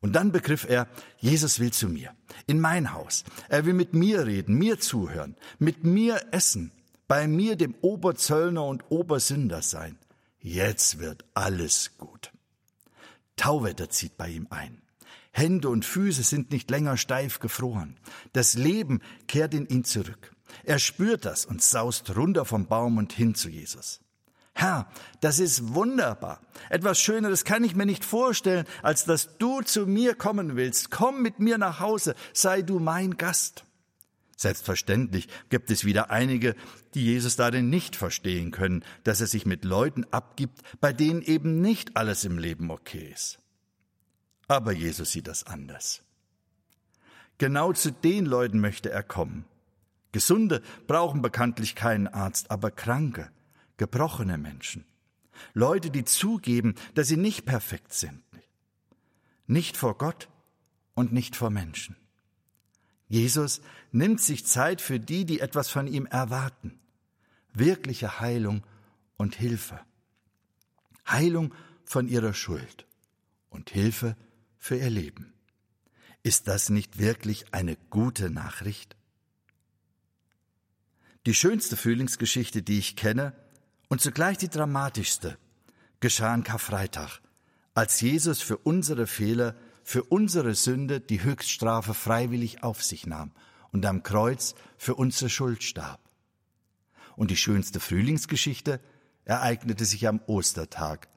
Und 0.00 0.12
dann 0.14 0.30
begriff 0.30 0.64
er, 0.68 0.86
Jesus 1.18 1.58
will 1.58 1.72
zu 1.72 1.88
mir, 1.88 2.14
in 2.46 2.60
mein 2.60 2.92
Haus. 2.92 3.24
Er 3.48 3.66
will 3.66 3.74
mit 3.74 3.94
mir 3.94 4.26
reden, 4.26 4.54
mir 4.56 4.78
zuhören, 4.78 5.36
mit 5.58 5.84
mir 5.84 6.20
essen, 6.30 6.72
bei 7.08 7.26
mir 7.26 7.56
dem 7.56 7.74
Oberzöllner 7.80 8.64
und 8.64 8.84
Obersünder 8.90 9.62
sein. 9.62 9.98
Jetzt 10.40 11.00
wird 11.00 11.24
alles 11.34 11.96
gut. 11.98 12.32
Tauwetter 13.36 13.90
zieht 13.90 14.16
bei 14.16 14.28
ihm 14.28 14.46
ein. 14.50 14.82
Hände 15.32 15.68
und 15.68 15.84
Füße 15.84 16.22
sind 16.22 16.50
nicht 16.50 16.70
länger 16.70 16.96
steif 16.96 17.38
gefroren. 17.38 17.96
Das 18.32 18.54
Leben 18.54 19.00
kehrt 19.26 19.54
in 19.54 19.66
ihn 19.68 19.84
zurück. 19.84 20.34
Er 20.64 20.78
spürt 20.78 21.24
das 21.24 21.44
und 21.44 21.62
saust 21.62 22.16
runter 22.16 22.44
vom 22.44 22.66
Baum 22.66 22.98
und 22.98 23.12
hin 23.12 23.34
zu 23.34 23.48
Jesus. 23.48 24.00
Herr, 24.60 24.88
das 25.20 25.38
ist 25.38 25.72
wunderbar. 25.74 26.40
Etwas 26.68 26.98
Schöneres 26.98 27.44
kann 27.44 27.62
ich 27.62 27.76
mir 27.76 27.86
nicht 27.86 28.04
vorstellen, 28.04 28.66
als 28.82 29.04
dass 29.04 29.38
du 29.38 29.60
zu 29.60 29.86
mir 29.86 30.16
kommen 30.16 30.56
willst. 30.56 30.90
Komm 30.90 31.22
mit 31.22 31.38
mir 31.38 31.58
nach 31.58 31.78
Hause, 31.78 32.16
sei 32.32 32.62
du 32.62 32.80
mein 32.80 33.16
Gast. 33.16 33.62
Selbstverständlich 34.36 35.28
gibt 35.48 35.70
es 35.70 35.84
wieder 35.84 36.10
einige, 36.10 36.56
die 36.94 37.04
Jesus 37.04 37.36
darin 37.36 37.70
nicht 37.70 37.94
verstehen 37.94 38.50
können, 38.50 38.84
dass 39.04 39.20
er 39.20 39.28
sich 39.28 39.46
mit 39.46 39.64
Leuten 39.64 40.04
abgibt, 40.10 40.60
bei 40.80 40.92
denen 40.92 41.22
eben 41.22 41.60
nicht 41.60 41.96
alles 41.96 42.24
im 42.24 42.36
Leben 42.36 42.72
okay 42.72 43.12
ist. 43.14 43.38
Aber 44.48 44.72
Jesus 44.72 45.12
sieht 45.12 45.28
das 45.28 45.46
anders. 45.46 46.02
Genau 47.38 47.72
zu 47.72 47.92
den 47.92 48.26
Leuten 48.26 48.58
möchte 48.58 48.90
er 48.90 49.04
kommen. 49.04 49.44
Gesunde 50.10 50.62
brauchen 50.88 51.22
bekanntlich 51.22 51.76
keinen 51.76 52.08
Arzt, 52.08 52.50
aber 52.50 52.72
Kranke, 52.72 53.30
gebrochene 53.78 54.36
Menschen. 54.36 54.84
Leute, 55.54 55.90
die 55.90 56.04
zugeben, 56.04 56.74
dass 56.94 57.08
sie 57.08 57.16
nicht 57.16 57.46
perfekt 57.46 57.94
sind. 57.94 58.22
Nicht 59.46 59.76
vor 59.76 59.96
Gott 59.96 60.28
und 60.94 61.12
nicht 61.12 61.36
vor 61.36 61.48
Menschen. 61.48 61.96
Jesus 63.08 63.62
nimmt 63.90 64.20
sich 64.20 64.44
Zeit 64.44 64.82
für 64.82 65.00
die, 65.00 65.24
die 65.24 65.40
etwas 65.40 65.70
von 65.70 65.86
ihm 65.86 66.04
erwarten. 66.04 66.78
Wirkliche 67.54 68.20
Heilung 68.20 68.62
und 69.16 69.34
Hilfe. 69.34 69.80
Heilung 71.06 71.54
von 71.84 72.06
ihrer 72.06 72.34
Schuld 72.34 72.86
und 73.48 73.70
Hilfe 73.70 74.16
für 74.58 74.76
ihr 74.76 74.90
Leben. 74.90 75.32
Ist 76.22 76.48
das 76.48 76.68
nicht 76.68 76.98
wirklich 76.98 77.54
eine 77.54 77.76
gute 77.88 78.28
Nachricht? 78.28 78.96
Die 81.24 81.34
schönste 81.34 81.76
Frühlingsgeschichte, 81.76 82.62
die 82.62 82.78
ich 82.78 82.96
kenne, 82.96 83.32
und 83.88 84.00
zugleich 84.00 84.38
die 84.38 84.48
dramatischste, 84.48 85.38
geschah 86.00 86.32
an 86.32 86.44
Karfreitag, 86.44 87.20
als 87.74 88.00
Jesus 88.00 88.40
für 88.40 88.58
unsere 88.58 89.06
Fehler 89.06 89.54
für 89.88 90.04
unsere 90.04 90.54
Sünde 90.54 91.00
die 91.00 91.22
Höchststrafe 91.22 91.94
freiwillig 91.94 92.62
auf 92.62 92.84
sich 92.84 93.06
nahm 93.06 93.32
und 93.72 93.86
am 93.86 94.02
Kreuz 94.02 94.54
für 94.76 94.94
unsere 94.94 95.30
Schuld 95.30 95.62
starb. 95.62 96.00
Und 97.16 97.30
die 97.30 97.38
schönste 97.38 97.80
Frühlingsgeschichte 97.80 98.80
ereignete 99.24 99.86
sich 99.86 100.06
am 100.06 100.20
Ostertag, 100.26 101.08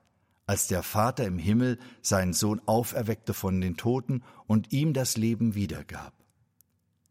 als 0.47 0.67
der 0.67 0.83
Vater 0.83 1.25
im 1.25 1.37
Himmel 1.37 1.79
seinen 2.01 2.31
Sohn 2.31 2.61
auferweckte 2.65 3.33
von 3.33 3.59
den 3.59 3.75
Toten 3.75 4.23
und 4.47 4.71
ihm 4.71 4.93
das 4.93 5.17
Leben 5.17 5.53
wiedergab. 5.53 6.13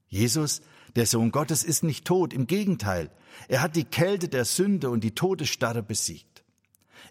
Jesus, 0.08 0.62
der 0.96 1.06
Sohn 1.06 1.30
Gottes, 1.30 1.64
ist 1.64 1.82
nicht 1.82 2.04
tot, 2.04 2.32
im 2.32 2.46
Gegenteil, 2.46 3.10
er 3.48 3.62
hat 3.62 3.76
die 3.76 3.84
Kälte 3.84 4.28
der 4.28 4.44
Sünde 4.44 4.90
und 4.90 5.02
die 5.02 5.14
Todesstarre 5.14 5.82
besiegt. 5.82 6.44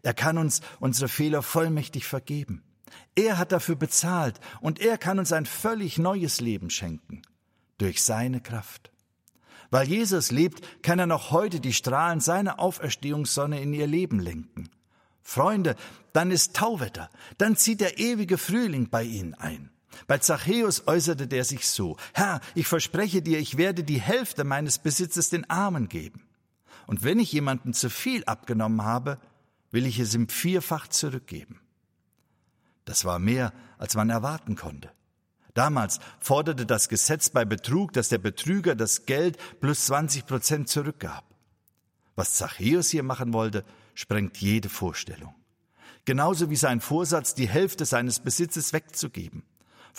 Er 0.01 0.13
kann 0.13 0.37
uns 0.37 0.61
unsere 0.79 1.07
Fehler 1.09 1.41
vollmächtig 1.41 2.05
vergeben. 2.05 2.63
Er 3.15 3.37
hat 3.37 3.51
dafür 3.51 3.75
bezahlt 3.75 4.39
und 4.61 4.79
er 4.79 4.97
kann 4.97 5.19
uns 5.19 5.31
ein 5.31 5.45
völlig 5.45 5.97
neues 5.97 6.41
Leben 6.41 6.69
schenken. 6.69 7.21
Durch 7.77 8.03
seine 8.03 8.41
Kraft. 8.41 8.91
Weil 9.71 9.87
Jesus 9.87 10.31
lebt, 10.31 10.81
kann 10.81 10.99
er 10.99 11.05
noch 11.05 11.31
heute 11.31 11.59
die 11.59 11.73
Strahlen 11.73 12.19
seiner 12.19 12.59
Auferstehungssonne 12.59 13.61
in 13.61 13.73
ihr 13.73 13.87
Leben 13.87 14.19
lenken. 14.19 14.69
Freunde, 15.21 15.75
dann 16.11 16.31
ist 16.31 16.55
Tauwetter, 16.55 17.09
dann 17.37 17.55
zieht 17.55 17.81
der 17.81 17.99
ewige 17.99 18.37
Frühling 18.37 18.89
bei 18.89 19.03
ihnen 19.03 19.35
ein. 19.35 19.69
Bei 20.07 20.17
Zachäus 20.17 20.87
äußerte 20.87 21.27
der 21.27 21.43
sich 21.43 21.67
so, 21.67 21.97
Herr, 22.13 22.41
ich 22.55 22.67
verspreche 22.67 23.21
dir, 23.21 23.39
ich 23.39 23.57
werde 23.57 23.83
die 23.83 24.01
Hälfte 24.01 24.43
meines 24.43 24.79
Besitzes 24.79 25.29
den 25.29 25.49
Armen 25.49 25.89
geben. 25.89 26.23
Und 26.87 27.03
wenn 27.03 27.19
ich 27.19 27.31
jemanden 27.31 27.73
zu 27.73 27.89
viel 27.89 28.23
abgenommen 28.25 28.83
habe, 28.83 29.19
will 29.71 29.85
ich 29.85 29.99
es 29.99 30.15
ihm 30.15 30.27
vierfach 30.27 30.87
zurückgeben. 30.87 31.59
Das 32.85 33.05
war 33.05 33.19
mehr, 33.19 33.53
als 33.77 33.95
man 33.95 34.09
erwarten 34.09 34.55
konnte. 34.55 34.89
Damals 35.53 35.99
forderte 36.19 36.65
das 36.65 36.89
Gesetz 36.89 37.29
bei 37.29 37.45
Betrug, 37.45 37.93
dass 37.93 38.09
der 38.09 38.17
Betrüger 38.17 38.75
das 38.75 39.05
Geld 39.05 39.37
plus 39.59 39.85
20 39.87 40.25
Prozent 40.25 40.69
zurückgab. 40.69 41.25
Was 42.15 42.35
Zachäus 42.35 42.89
hier 42.89 43.03
machen 43.03 43.33
wollte, 43.33 43.63
sprengt 43.93 44.37
jede 44.37 44.69
Vorstellung. 44.69 45.35
Genauso 46.05 46.49
wie 46.49 46.55
sein 46.55 46.81
Vorsatz, 46.81 47.33
die 47.33 47.47
Hälfte 47.47 47.85
seines 47.85 48.19
Besitzes 48.19 48.73
wegzugeben. 48.73 49.43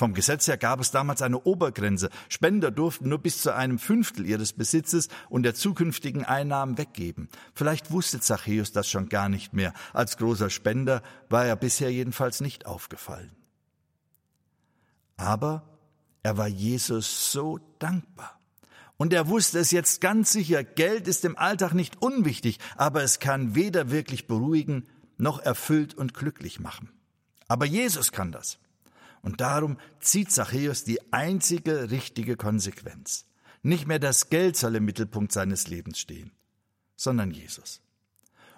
Vom 0.00 0.14
Gesetz 0.14 0.48
her 0.48 0.56
gab 0.56 0.80
es 0.80 0.92
damals 0.92 1.20
eine 1.20 1.42
Obergrenze. 1.42 2.08
Spender 2.30 2.70
durften 2.70 3.10
nur 3.10 3.18
bis 3.18 3.42
zu 3.42 3.54
einem 3.54 3.78
Fünftel 3.78 4.24
ihres 4.24 4.54
Besitzes 4.54 5.08
und 5.28 5.42
der 5.42 5.54
zukünftigen 5.54 6.24
Einnahmen 6.24 6.78
weggeben. 6.78 7.28
Vielleicht 7.52 7.90
wusste 7.90 8.18
Zachäus 8.18 8.72
das 8.72 8.88
schon 8.88 9.10
gar 9.10 9.28
nicht 9.28 9.52
mehr. 9.52 9.74
Als 9.92 10.16
großer 10.16 10.48
Spender 10.48 11.02
war 11.28 11.44
er 11.44 11.54
bisher 11.54 11.92
jedenfalls 11.92 12.40
nicht 12.40 12.64
aufgefallen. 12.64 13.30
Aber 15.18 15.68
er 16.22 16.38
war 16.38 16.48
Jesus 16.48 17.30
so 17.30 17.58
dankbar. 17.78 18.40
Und 18.96 19.12
er 19.12 19.28
wusste 19.28 19.58
es 19.58 19.70
jetzt 19.70 20.00
ganz 20.00 20.32
sicher, 20.32 20.64
Geld 20.64 21.08
ist 21.08 21.26
im 21.26 21.36
Alltag 21.36 21.74
nicht 21.74 22.00
unwichtig, 22.00 22.58
aber 22.78 23.02
es 23.02 23.18
kann 23.18 23.54
weder 23.54 23.90
wirklich 23.90 24.26
beruhigen 24.26 24.86
noch 25.18 25.40
erfüllt 25.40 25.92
und 25.92 26.14
glücklich 26.14 26.58
machen. 26.58 26.88
Aber 27.48 27.66
Jesus 27.66 28.12
kann 28.12 28.32
das. 28.32 28.58
Und 29.22 29.40
darum 29.40 29.78
zieht 30.00 30.30
Zachäus 30.32 30.84
die 30.84 31.12
einzige 31.12 31.90
richtige 31.90 32.36
Konsequenz. 32.36 33.26
Nicht 33.62 33.86
mehr 33.86 33.98
das 33.98 34.30
Geld 34.30 34.56
soll 34.56 34.76
im 34.76 34.84
Mittelpunkt 34.84 35.32
seines 35.32 35.68
Lebens 35.68 35.98
stehen, 35.98 36.32
sondern 36.96 37.30
Jesus. 37.30 37.82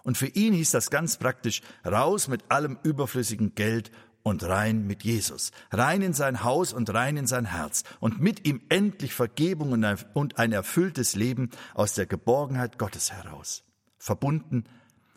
Und 0.04 0.16
für 0.16 0.28
ihn 0.28 0.52
hieß 0.52 0.70
das 0.70 0.90
ganz 0.90 1.16
praktisch 1.16 1.62
raus 1.84 2.28
mit 2.28 2.50
allem 2.50 2.78
überflüssigen 2.82 3.54
Geld 3.54 3.90
und 4.22 4.44
rein 4.44 4.86
mit 4.86 5.02
Jesus, 5.02 5.50
rein 5.72 6.02
in 6.02 6.12
sein 6.12 6.44
Haus 6.44 6.72
und 6.72 6.92
rein 6.94 7.16
in 7.16 7.26
sein 7.26 7.46
Herz 7.46 7.82
und 7.98 8.20
mit 8.20 8.46
ihm 8.46 8.62
endlich 8.68 9.14
Vergebung 9.14 9.72
und 10.14 10.38
ein 10.38 10.52
erfülltes 10.52 11.16
Leben 11.16 11.50
aus 11.74 11.94
der 11.94 12.06
Geborgenheit 12.06 12.78
Gottes 12.78 13.12
heraus, 13.12 13.64
verbunden 13.98 14.64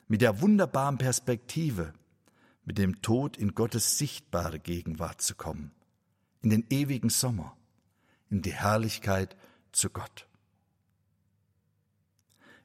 mit 0.07 0.21
der 0.21 0.41
wunderbaren 0.41 0.97
Perspektive, 0.97 1.93
mit 2.65 2.77
dem 2.77 3.01
Tod 3.01 3.37
in 3.37 3.53
Gottes 3.53 3.97
sichtbare 3.97 4.59
Gegenwart 4.59 5.21
zu 5.21 5.35
kommen, 5.35 5.71
in 6.41 6.49
den 6.49 6.65
ewigen 6.69 7.09
Sommer, 7.09 7.55
in 8.29 8.41
die 8.41 8.53
Herrlichkeit 8.53 9.37
zu 9.71 9.89
Gott. 9.89 10.27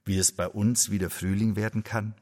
Wie 0.05 0.17
es 0.17 0.33
bei 0.33 0.49
uns 0.49 0.91
wieder 0.91 1.11
Frühling 1.11 1.55
werden 1.55 1.85
kann? 1.85 2.15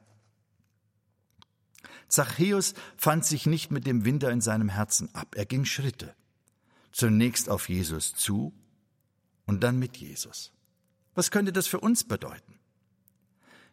Zachäus 2.08 2.74
fand 2.96 3.24
sich 3.24 3.46
nicht 3.46 3.70
mit 3.70 3.86
dem 3.86 4.04
Winter 4.04 4.30
in 4.30 4.40
seinem 4.40 4.68
Herzen 4.68 5.14
ab, 5.14 5.36
er 5.36 5.46
ging 5.46 5.64
Schritte, 5.64 6.14
zunächst 6.90 7.48
auf 7.48 7.68
Jesus 7.68 8.14
zu 8.14 8.52
und 9.46 9.62
dann 9.62 9.78
mit 9.78 9.96
Jesus. 9.96 10.52
Was 11.14 11.30
könnte 11.30 11.52
das 11.52 11.66
für 11.66 11.80
uns 11.80 12.04
bedeuten? 12.04 12.47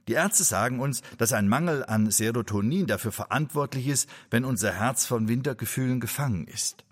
Die 0.08 0.14
Ärzte 0.14 0.44
sagen 0.44 0.80
uns, 0.80 1.02
dass 1.18 1.34
ein 1.34 1.48
Mangel 1.48 1.84
an 1.84 2.12
Serotonin 2.12 2.86
dafür 2.86 3.12
verantwortlich 3.12 3.88
ist, 3.88 4.10
wenn 4.30 4.46
unser 4.46 4.72
Herz 4.72 5.06
von 5.06 5.28
Wintergefühlen 5.28 6.00
gefangen 6.00 6.48
ist. 6.48 6.86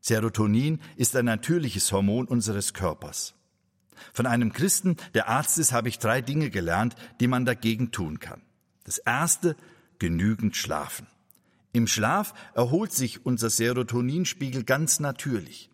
Serotonin 0.00 0.80
ist 0.96 1.14
ein 1.16 1.24
natürliches 1.24 1.90
Hormon 1.92 2.26
unseres 2.26 2.74
Körpers. 2.74 3.34
Von 4.12 4.26
einem 4.26 4.52
Christen, 4.52 4.96
der 5.14 5.28
Arzt 5.28 5.58
ist, 5.58 5.72
habe 5.72 5.88
ich 5.88 5.98
drei 5.98 6.20
Dinge 6.20 6.50
gelernt, 6.50 6.96
die 7.20 7.28
man 7.28 7.44
dagegen 7.44 7.92
tun 7.92 8.18
kann. 8.18 8.42
Das 8.84 8.98
erste, 8.98 9.56
genügend 9.98 10.56
schlafen. 10.56 11.06
Im 11.72 11.86
Schlaf 11.86 12.34
erholt 12.54 12.92
sich 12.92 13.24
unser 13.24 13.48
Serotoninspiegel 13.48 14.64
ganz 14.64 15.00
natürlich. 15.00 15.70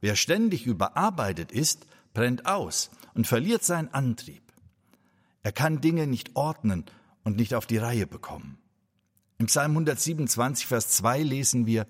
Wer 0.00 0.16
ständig 0.16 0.66
überarbeitet 0.66 1.52
ist, 1.52 1.86
brennt 2.14 2.46
aus 2.46 2.90
und 3.14 3.26
verliert 3.26 3.64
seinen 3.64 3.92
Antrieb. 3.92 4.42
Er 5.42 5.52
kann 5.52 5.80
Dinge 5.80 6.06
nicht 6.06 6.36
ordnen 6.36 6.84
und 7.24 7.36
nicht 7.36 7.54
auf 7.54 7.66
die 7.66 7.78
Reihe 7.78 8.06
bekommen. 8.06 8.58
Im 9.38 9.46
Psalm 9.46 9.72
127, 9.72 10.66
Vers 10.66 10.88
2 10.90 11.22
lesen 11.22 11.66
wir, 11.66 11.86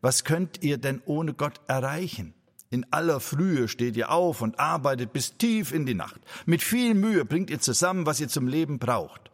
was 0.00 0.24
könnt 0.24 0.62
ihr 0.62 0.78
denn 0.78 1.02
ohne 1.06 1.34
Gott 1.34 1.60
erreichen? 1.66 2.34
In 2.70 2.92
aller 2.92 3.20
Frühe 3.20 3.68
steht 3.68 3.96
ihr 3.96 4.10
auf 4.10 4.42
und 4.42 4.58
arbeitet 4.58 5.12
bis 5.12 5.36
tief 5.36 5.72
in 5.72 5.86
die 5.86 5.94
Nacht. 5.94 6.20
Mit 6.46 6.62
viel 6.62 6.94
Mühe 6.94 7.24
bringt 7.24 7.50
ihr 7.50 7.60
zusammen, 7.60 8.06
was 8.06 8.20
ihr 8.20 8.28
zum 8.28 8.48
Leben 8.48 8.78
braucht. 8.78 9.30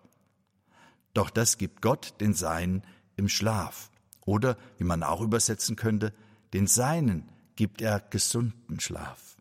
Doch 1.14 1.30
das 1.30 1.58
gibt 1.58 1.80
Gott 1.80 2.14
den 2.20 2.34
Seinen 2.34 2.82
im 3.16 3.28
Schlaf. 3.28 3.90
Oder, 4.26 4.56
wie 4.78 4.84
man 4.84 5.02
auch 5.02 5.20
übersetzen 5.20 5.76
könnte, 5.76 6.12
den 6.52 6.66
Seinen 6.66 7.28
gibt 7.56 7.80
er 7.80 8.00
gesunden 8.00 8.80
Schlaf. 8.80 9.36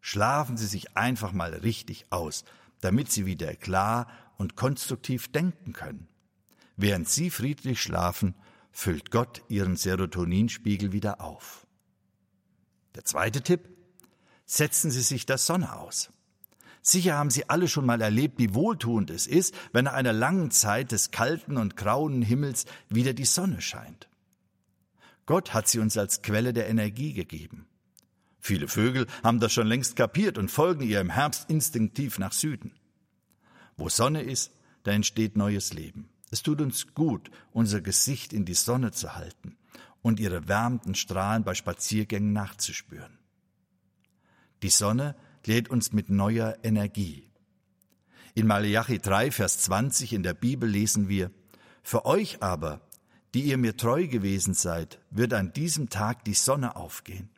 Schlafen 0.00 0.56
Sie 0.56 0.66
sich 0.66 0.96
einfach 0.96 1.32
mal 1.32 1.54
richtig 1.54 2.06
aus, 2.10 2.44
damit 2.84 3.10
Sie 3.10 3.24
wieder 3.24 3.54
klar 3.56 4.06
und 4.36 4.56
konstruktiv 4.56 5.32
denken 5.32 5.72
können. 5.72 6.06
Während 6.76 7.08
Sie 7.08 7.30
friedlich 7.30 7.80
schlafen, 7.80 8.34
füllt 8.72 9.10
Gott 9.10 9.42
Ihren 9.48 9.76
Serotoninspiegel 9.76 10.92
wieder 10.92 11.22
auf. 11.22 11.66
Der 12.94 13.04
zweite 13.04 13.40
Tipp, 13.40 13.70
setzen 14.44 14.90
Sie 14.90 15.00
sich 15.00 15.24
der 15.24 15.38
Sonne 15.38 15.74
aus. 15.74 16.10
Sicher 16.82 17.16
haben 17.16 17.30
Sie 17.30 17.48
alle 17.48 17.68
schon 17.68 17.86
mal 17.86 18.02
erlebt, 18.02 18.38
wie 18.38 18.52
wohltuend 18.52 19.08
es 19.08 19.26
ist, 19.26 19.54
wenn 19.72 19.86
nach 19.86 19.94
einer 19.94 20.12
langen 20.12 20.50
Zeit 20.50 20.92
des 20.92 21.10
kalten 21.10 21.56
und 21.56 21.76
grauen 21.76 22.20
Himmels 22.20 22.66
wieder 22.90 23.14
die 23.14 23.24
Sonne 23.24 23.62
scheint. 23.62 24.08
Gott 25.24 25.54
hat 25.54 25.68
sie 25.68 25.78
uns 25.78 25.96
als 25.96 26.20
Quelle 26.20 26.52
der 26.52 26.68
Energie 26.68 27.14
gegeben. 27.14 27.66
Viele 28.46 28.68
Vögel 28.68 29.06
haben 29.22 29.40
das 29.40 29.54
schon 29.54 29.66
längst 29.66 29.96
kapiert 29.96 30.36
und 30.36 30.50
folgen 30.50 30.82
ihr 30.82 31.00
im 31.00 31.08
Herbst 31.08 31.48
instinktiv 31.48 32.18
nach 32.18 32.34
Süden. 32.34 32.72
Wo 33.78 33.88
Sonne 33.88 34.20
ist, 34.20 34.52
da 34.82 34.90
entsteht 34.90 35.34
neues 35.34 35.72
Leben. 35.72 36.10
Es 36.30 36.42
tut 36.42 36.60
uns 36.60 36.92
gut, 36.92 37.30
unser 37.52 37.80
Gesicht 37.80 38.34
in 38.34 38.44
die 38.44 38.52
Sonne 38.52 38.92
zu 38.92 39.14
halten 39.14 39.56
und 40.02 40.20
ihre 40.20 40.46
wärmenden 40.46 40.94
Strahlen 40.94 41.42
bei 41.42 41.54
Spaziergängen 41.54 42.34
nachzuspüren. 42.34 43.18
Die 44.62 44.68
Sonne 44.68 45.16
lädt 45.46 45.70
uns 45.70 45.94
mit 45.94 46.10
neuer 46.10 46.58
Energie. 46.62 47.30
In 48.34 48.46
Malachi 48.46 48.98
3, 48.98 49.30
Vers 49.30 49.60
20 49.60 50.12
in 50.12 50.22
der 50.22 50.34
Bibel 50.34 50.68
lesen 50.68 51.08
wir, 51.08 51.30
Für 51.82 52.04
euch 52.04 52.42
aber, 52.42 52.82
die 53.32 53.44
ihr 53.44 53.56
mir 53.56 53.78
treu 53.78 54.06
gewesen 54.06 54.52
seid, 54.52 55.00
wird 55.08 55.32
an 55.32 55.54
diesem 55.54 55.88
Tag 55.88 56.26
die 56.26 56.34
Sonne 56.34 56.76
aufgehen. 56.76 57.30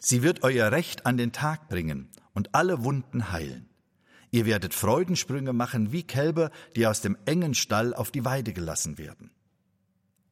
Sie 0.00 0.22
wird 0.22 0.42
euer 0.42 0.70
Recht 0.72 1.06
an 1.06 1.16
den 1.16 1.32
Tag 1.32 1.68
bringen 1.68 2.08
und 2.32 2.54
alle 2.54 2.84
Wunden 2.84 3.32
heilen. 3.32 3.68
Ihr 4.30 4.46
werdet 4.46 4.74
Freudensprünge 4.74 5.52
machen 5.52 5.92
wie 5.92 6.02
Kälber, 6.02 6.50
die 6.74 6.86
aus 6.86 7.00
dem 7.00 7.16
engen 7.24 7.54
Stall 7.54 7.94
auf 7.94 8.10
die 8.10 8.24
Weide 8.24 8.52
gelassen 8.52 8.98
werden. 8.98 9.30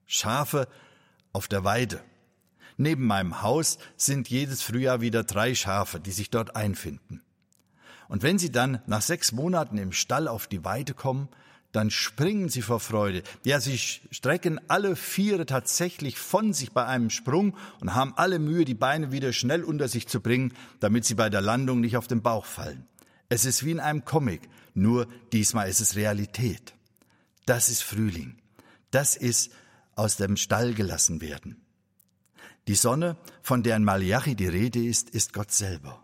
Schafe 0.07 0.67
auf 1.33 1.47
der 1.47 1.65
Weide. 1.65 2.03
Neben 2.77 3.07
meinem 3.07 3.43
Haus 3.43 3.79
sind 3.97 4.29
jedes 4.29 4.63
Frühjahr 4.63 5.01
wieder 5.01 5.25
drei 5.25 5.55
Schafe, 5.55 6.01
die 6.01 6.11
sich 6.11 6.31
dort 6.31 6.57
einfinden. 6.57 7.23
Und 8.09 8.23
wenn 8.23 8.39
sie 8.39 8.51
dann 8.51 8.83
nach 8.87 9.03
sechs 9.03 9.33
Monaten 9.33 9.79
im 9.79 9.93
Stall 9.93 10.29
auf 10.29 10.47
die 10.47 10.65
Weide 10.65 10.95
kommen, 10.95 11.29
dann 11.73 11.91
springen 11.91 12.49
sie 12.49 12.63
vor 12.63 12.81
Freude. 12.81 13.23
Ja, 13.45 13.61
sie 13.61 13.79
strecken 13.79 14.61
alle 14.69 14.95
Viere 14.95 15.47
tatsächlich 15.47 16.19
von 16.19 16.53
sich 16.53 16.73
bei 16.73 16.85
einem 16.85 17.11
Sprung 17.11 17.57
und 17.81 17.95
haben 17.95 18.13
alle 18.17 18.39
Mühe, 18.39 18.65
die 18.65 18.75
Beine 18.75 19.11
wieder 19.11 19.33
schnell 19.33 19.65
unter 19.65 19.89
sich 19.89 20.07
zu 20.07 20.21
bringen, 20.21 20.53
damit 20.81 21.07
sie 21.07 21.15
bei 21.15 21.31
der 21.31 21.41
Landung 21.41 21.81
nicht 21.81 21.97
auf 21.97 22.07
den 22.07 22.23
Bauch 22.23 22.45
fallen. 22.45 22.87
Es 23.31 23.47
ist 23.47 23.65
wie 23.65 23.71
in 23.71 23.81
einem 23.81 24.05
Comic, 24.05 24.43
nur 24.75 25.09
diesmal 25.33 25.69
ist 25.69 25.81
es 25.81 25.97
Realität. 25.97 26.75
Das 27.47 27.71
ist 27.71 27.83
Frühling. 27.83 28.37
Das 28.91 29.17
ist 29.17 29.51
aus 29.97 30.17
dem 30.17 30.37
Stall 30.37 30.75
gelassen 30.75 31.21
werden. 31.23 31.57
Die 32.69 32.75
Sonne, 32.75 33.17
von 33.43 33.63
der 33.63 33.77
in 33.77 33.85
Malachi 33.85 34.35
die 34.35 34.47
Rede 34.47 34.85
ist, 34.85 35.11
ist 35.11 35.33
Gott 35.33 35.51
selber. 35.51 36.03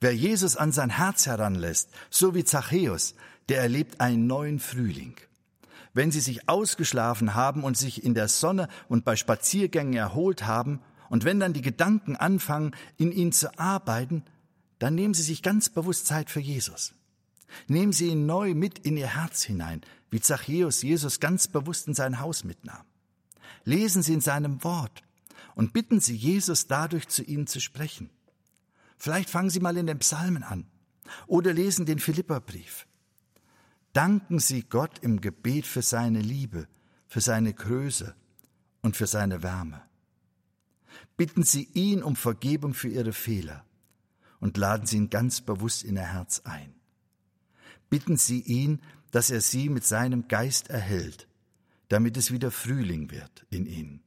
Wer 0.00 0.14
Jesus 0.14 0.56
an 0.56 0.72
sein 0.72 0.90
Herz 0.90 1.26
heranlässt, 1.26 1.90
so 2.10 2.34
wie 2.34 2.44
Zachäus, 2.44 3.14
der 3.48 3.60
erlebt 3.60 4.00
einen 4.00 4.26
neuen 4.26 4.58
Frühling. 4.58 5.14
Wenn 5.94 6.10
sie 6.10 6.20
sich 6.20 6.48
ausgeschlafen 6.48 7.34
haben 7.34 7.64
und 7.64 7.76
sich 7.76 8.04
in 8.04 8.14
der 8.14 8.28
Sonne 8.28 8.68
und 8.88 9.04
bei 9.04 9.16
Spaziergängen 9.16 9.94
erholt 9.94 10.46
haben, 10.46 10.80
und 11.08 11.24
wenn 11.24 11.38
dann 11.38 11.52
die 11.52 11.62
Gedanken 11.62 12.16
anfangen, 12.16 12.74
in 12.96 13.12
ihn 13.12 13.30
zu 13.30 13.56
arbeiten, 13.58 14.24
dann 14.80 14.96
nehmen 14.96 15.14
sie 15.14 15.22
sich 15.22 15.42
ganz 15.42 15.68
bewusst 15.68 16.06
Zeit 16.06 16.30
für 16.30 16.40
Jesus. 16.40 16.94
Nehmen 17.68 17.92
sie 17.92 18.08
ihn 18.08 18.26
neu 18.26 18.54
mit 18.54 18.80
in 18.80 18.96
ihr 18.96 19.14
Herz 19.14 19.44
hinein, 19.44 19.82
wie 20.10 20.20
Zachäus 20.20 20.82
Jesus 20.82 21.20
ganz 21.20 21.46
bewusst 21.46 21.86
in 21.86 21.94
sein 21.94 22.18
Haus 22.18 22.42
mitnahm 22.42 22.84
lesen 23.66 24.02
Sie 24.02 24.14
in 24.14 24.22
seinem 24.22 24.64
Wort 24.64 25.02
und 25.54 25.74
bitten 25.74 26.00
Sie 26.00 26.16
Jesus 26.16 26.66
dadurch 26.66 27.08
zu 27.08 27.22
Ihnen 27.22 27.46
zu 27.46 27.60
sprechen. 27.60 28.08
Vielleicht 28.96 29.28
fangen 29.28 29.50
Sie 29.50 29.60
mal 29.60 29.76
in 29.76 29.86
den 29.86 29.98
Psalmen 29.98 30.42
an 30.42 30.66
oder 31.26 31.52
lesen 31.52 31.84
den 31.84 31.98
Philipperbrief. 31.98 32.85
Danken 33.96 34.38
Sie 34.38 34.62
Gott 34.62 34.98
im 35.00 35.20
Gebet 35.20 35.66
für 35.66 35.82
seine 35.82 36.20
Liebe, 36.20 36.68
für 37.06 37.22
seine 37.22 37.54
Größe 37.54 38.14
und 38.82 38.96
für 38.96 39.06
seine 39.06 39.42
Wärme. 39.42 39.82
Bitten 41.16 41.42
Sie 41.42 41.64
ihn 41.72 42.02
um 42.02 42.14
Vergebung 42.14 42.74
für 42.74 42.88
Ihre 42.88 43.12
Fehler 43.14 43.64
und 44.38 44.58
laden 44.58 44.86
Sie 44.86 44.98
ihn 44.98 45.08
ganz 45.08 45.40
bewusst 45.40 45.82
in 45.82 45.96
Ihr 45.96 46.12
Herz 46.12 46.42
ein. 46.44 46.74
Bitten 47.88 48.18
Sie 48.18 48.40
ihn, 48.40 48.82
dass 49.12 49.30
er 49.30 49.40
Sie 49.40 49.70
mit 49.70 49.84
seinem 49.84 50.28
Geist 50.28 50.68
erhält 50.68 51.26
damit 51.88 52.16
es 52.16 52.32
wieder 52.32 52.50
Frühling 52.50 53.10
wird 53.10 53.46
in 53.50 53.66
ihnen. 53.66 54.02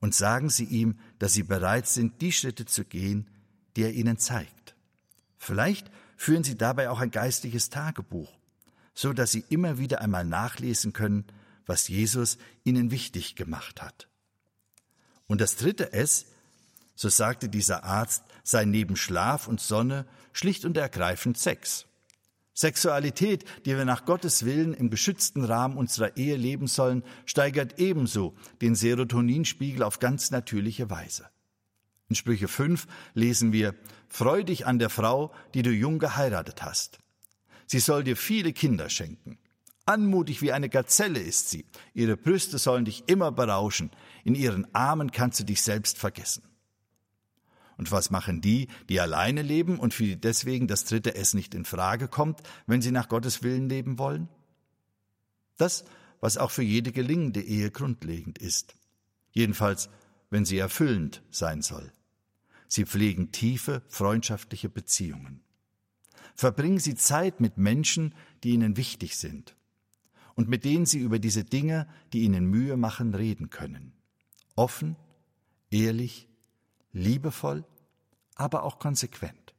Und 0.00 0.14
sagen 0.14 0.48
Sie 0.48 0.64
ihm, 0.64 0.98
dass 1.18 1.34
Sie 1.34 1.42
bereit 1.42 1.86
sind, 1.86 2.22
die 2.22 2.32
Schritte 2.32 2.64
zu 2.64 2.84
gehen, 2.84 3.28
die 3.76 3.82
er 3.82 3.92
Ihnen 3.92 4.16
zeigt. 4.16 4.74
Vielleicht 5.36 5.90
führen 6.16 6.44
Sie 6.44 6.56
dabei 6.56 6.88
auch 6.88 7.00
ein 7.00 7.10
geistliches 7.10 7.68
Tagebuch, 7.68 8.39
so 9.00 9.14
dass 9.14 9.32
Sie 9.32 9.44
immer 9.48 9.78
wieder 9.78 10.02
einmal 10.02 10.26
nachlesen 10.26 10.92
können, 10.92 11.24
was 11.64 11.88
Jesus 11.88 12.36
Ihnen 12.64 12.90
wichtig 12.90 13.34
gemacht 13.34 13.80
hat. 13.80 14.08
Und 15.26 15.40
das 15.40 15.56
dritte 15.56 15.94
S, 15.94 16.26
so 16.94 17.08
sagte 17.08 17.48
dieser 17.48 17.84
Arzt, 17.84 18.22
sei 18.42 18.66
neben 18.66 18.96
Schlaf 18.96 19.48
und 19.48 19.58
Sonne 19.58 20.04
schlicht 20.34 20.66
und 20.66 20.76
ergreifend 20.76 21.38
Sex. 21.38 21.86
Sexualität, 22.52 23.46
die 23.64 23.74
wir 23.74 23.86
nach 23.86 24.04
Gottes 24.04 24.44
Willen 24.44 24.74
im 24.74 24.90
geschützten 24.90 25.44
Rahmen 25.44 25.78
unserer 25.78 26.18
Ehe 26.18 26.36
leben 26.36 26.66
sollen, 26.66 27.02
steigert 27.24 27.78
ebenso 27.78 28.36
den 28.60 28.74
Serotoninspiegel 28.74 29.82
auf 29.82 29.98
ganz 29.98 30.30
natürliche 30.30 30.90
Weise. 30.90 31.26
In 32.10 32.16
Sprüche 32.16 32.48
5 32.48 32.86
lesen 33.14 33.52
wir, 33.52 33.74
Freu 34.10 34.44
dich 34.44 34.66
an 34.66 34.78
der 34.78 34.90
Frau, 34.90 35.32
die 35.54 35.62
du 35.62 35.70
jung 35.70 36.00
geheiratet 36.00 36.62
hast. 36.62 36.98
Sie 37.70 37.78
soll 37.78 38.02
dir 38.02 38.16
viele 38.16 38.52
Kinder 38.52 38.88
schenken. 38.88 39.38
Anmutig 39.86 40.42
wie 40.42 40.50
eine 40.50 40.68
Gazelle 40.68 41.20
ist 41.20 41.50
sie. 41.50 41.64
Ihre 41.94 42.16
Brüste 42.16 42.58
sollen 42.58 42.84
dich 42.84 43.04
immer 43.06 43.30
berauschen. 43.30 43.92
In 44.24 44.34
ihren 44.34 44.66
Armen 44.74 45.12
kannst 45.12 45.38
du 45.38 45.44
dich 45.44 45.62
selbst 45.62 45.96
vergessen. 45.96 46.42
Und 47.76 47.92
was 47.92 48.10
machen 48.10 48.40
die, 48.40 48.66
die 48.88 48.98
alleine 48.98 49.42
leben 49.42 49.78
und 49.78 49.94
für 49.94 50.02
die 50.02 50.20
deswegen 50.20 50.66
das 50.66 50.84
dritte 50.84 51.14
S 51.14 51.32
nicht 51.32 51.54
in 51.54 51.64
Frage 51.64 52.08
kommt, 52.08 52.40
wenn 52.66 52.82
sie 52.82 52.90
nach 52.90 53.08
Gottes 53.08 53.44
Willen 53.44 53.68
leben 53.68 54.00
wollen? 54.00 54.28
Das, 55.56 55.84
was 56.20 56.38
auch 56.38 56.50
für 56.50 56.64
jede 56.64 56.90
gelingende 56.90 57.40
Ehe 57.40 57.70
grundlegend 57.70 58.38
ist. 58.38 58.74
Jedenfalls, 59.30 59.90
wenn 60.28 60.44
sie 60.44 60.58
erfüllend 60.58 61.22
sein 61.30 61.62
soll. 61.62 61.92
Sie 62.66 62.84
pflegen 62.84 63.30
tiefe, 63.30 63.82
freundschaftliche 63.86 64.68
Beziehungen. 64.68 65.44
Verbringen 66.40 66.78
Sie 66.78 66.94
Zeit 66.94 67.42
mit 67.42 67.58
Menschen, 67.58 68.14
die 68.44 68.52
Ihnen 68.52 68.78
wichtig 68.78 69.18
sind 69.18 69.58
und 70.36 70.48
mit 70.48 70.64
denen 70.64 70.86
Sie 70.86 70.98
über 70.98 71.18
diese 71.18 71.44
Dinge, 71.44 71.86
die 72.14 72.20
Ihnen 72.20 72.46
Mühe 72.46 72.78
machen, 72.78 73.12
reden 73.12 73.50
können. 73.50 73.92
Offen, 74.56 74.96
ehrlich, 75.70 76.30
liebevoll, 76.92 77.66
aber 78.36 78.62
auch 78.62 78.78
konsequent. 78.78 79.54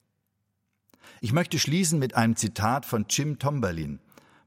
Ich 1.19 1.33
möchte 1.33 1.59
schließen 1.59 1.99
mit 1.99 2.15
einem 2.15 2.35
Zitat 2.35 2.87
von 2.87 3.05
Jim 3.07 3.37
Tomberlin, 3.37 3.99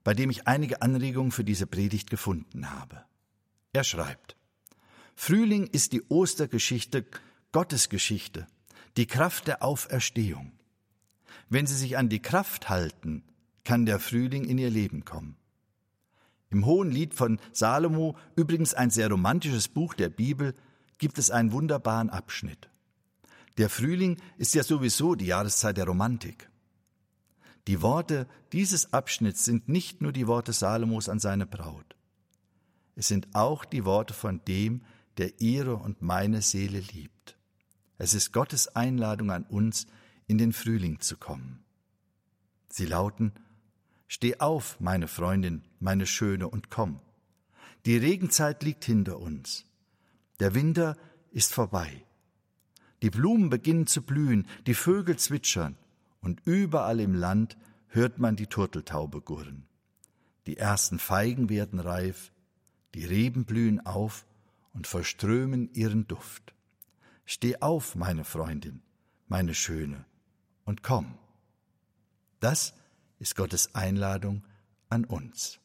bei 0.03 0.12
dem 0.12 0.29
ich 0.29 0.49
einige 0.49 0.83
Anregungen 0.83 1.31
für 1.31 1.44
diese 1.44 1.68
Predigt 1.68 2.11
gefunden 2.11 2.73
habe. 2.73 3.05
Er 3.73 3.85
schreibt, 3.85 4.37
Frühling 5.14 5.68
ist 5.68 5.92
die 5.92 6.03
Ostergeschichte, 6.09 7.07
Gottes 7.53 7.90
Geschichte, 7.90 8.49
die 8.97 9.07
Kraft 9.07 9.47
der 9.47 9.62
Auferstehung. 9.62 10.54
Wenn 11.48 11.66
sie 11.66 11.76
sich 11.76 11.96
an 11.96 12.09
die 12.09 12.22
Kraft 12.22 12.68
halten, 12.68 13.24
kann 13.64 13.87
der 13.87 13.98
Frühling 13.98 14.44
in 14.44 14.59
ihr 14.59 14.70
Leben 14.70 15.04
kommen. 15.04 15.37
Im 16.50 16.66
Hohen 16.66 16.90
Lied 16.90 17.14
von 17.14 17.40
Salomo, 17.52 18.16
übrigens 18.37 18.74
ein 18.74 18.90
sehr 18.90 19.11
romantisches 19.11 19.68
Buch 19.68 19.94
der 19.94 20.09
Bibel, 20.09 20.54
gibt 20.98 21.18
es 21.18 21.30
einen 21.30 21.52
wunderbaren 21.52 22.11
Abschnitt. 22.11 22.70
Der 23.59 23.68
Frühling 23.68 24.20
ist 24.37 24.54
ja 24.54 24.62
sowieso 24.62 25.14
die 25.14 25.26
Jahreszeit 25.26 25.76
der 25.76 25.87
Romantik. 25.87 26.48
Die 27.66 27.83
Worte 27.83 28.26
dieses 28.52 28.92
Abschnitts 28.92 29.44
sind 29.44 29.68
nicht 29.68 30.02
nur 30.02 30.12
die 30.12 30.26
Worte 30.26 30.52
Salomos 30.52 31.09
an 31.09 31.18
seine 31.18 31.46
Braut. 31.46 31.96
Es 32.94 33.09
sind 33.09 33.28
auch 33.35 33.64
die 33.64 33.85
Worte 33.85 34.14
von 34.14 34.40
dem, 34.46 34.83
der 35.16 35.40
ihre 35.40 35.76
und 35.76 36.02
meine 36.02 36.42
Seele 36.42 36.80
liebt. 36.80 37.37
Es 37.96 38.14
ist 38.14 38.33
Gottes 38.33 38.68
Einladung 38.68 39.30
an 39.30 39.44
uns, 39.44 39.87
in 40.26 40.38
den 40.38 40.52
Frühling 40.52 41.00
zu 41.00 41.16
kommen. 41.16 41.64
Sie 42.68 42.87
lauten, 42.87 43.32
Steh 44.06 44.38
auf, 44.38 44.78
meine 44.80 45.08
Freundin, 45.08 45.62
meine 45.80 46.06
Schöne, 46.06 46.48
und 46.48 46.70
komm. 46.70 47.00
Die 47.87 47.96
Regenzeit 47.96 48.62
liegt 48.62 48.84
hinter 48.84 49.18
uns. 49.18 49.66
Der 50.40 50.54
Winter 50.54 50.96
ist 51.30 51.52
vorbei. 51.52 52.04
Die 53.02 53.10
Blumen 53.10 53.50
beginnen 53.50 53.87
zu 53.87 54.02
blühen, 54.02 54.46
die 54.66 54.74
Vögel 54.74 55.16
zwitschern, 55.16 55.76
und 56.20 56.40
überall 56.46 57.00
im 57.00 57.14
Land 57.14 57.56
hört 57.88 58.18
man 58.18 58.37
die 58.37 58.46
Turteltaube 58.46 59.20
gurren. 59.20 59.66
Die 60.46 60.56
ersten 60.56 60.98
Feigen 60.98 61.48
werden 61.48 61.80
reif, 61.80 62.32
die 62.94 63.04
Reben 63.04 63.44
blühen 63.44 63.84
auf 63.84 64.26
und 64.72 64.87
verströmen 64.87 65.72
ihren 65.74 66.06
Duft. 66.06 66.54
Steh 67.24 67.60
auf, 67.60 67.94
meine 67.94 68.24
Freundin, 68.24 68.82
meine 69.26 69.54
Schöne, 69.54 70.04
und 70.64 70.83
komm. 70.83 71.18
Das 72.40 72.74
ist 73.18 73.37
Gottes 73.37 73.74
Einladung 73.74 74.44
an 74.88 75.05
uns. 75.05 75.61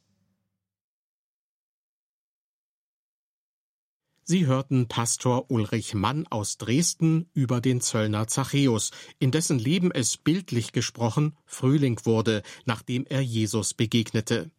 Sie 4.24 4.46
hörten 4.46 4.88
Pastor 4.88 5.50
Ulrich 5.50 5.96
Mann 5.96 6.28
aus 6.28 6.60
Dresden 6.60 7.28
über 7.34 7.62
den 7.62 7.82
Zöllner 7.82 8.28
Zachäus, 8.28 8.92
in 9.18 9.32
dessen 9.32 9.58
Leben 9.58 9.90
es 9.92 10.18
bildlich 10.18 10.72
gesprochen 10.72 11.36
Frühling 11.48 12.00
wurde, 12.04 12.44
nachdem 12.66 13.08
er 13.08 13.22
Jesus 13.22 13.74
begegnete. 13.74 14.52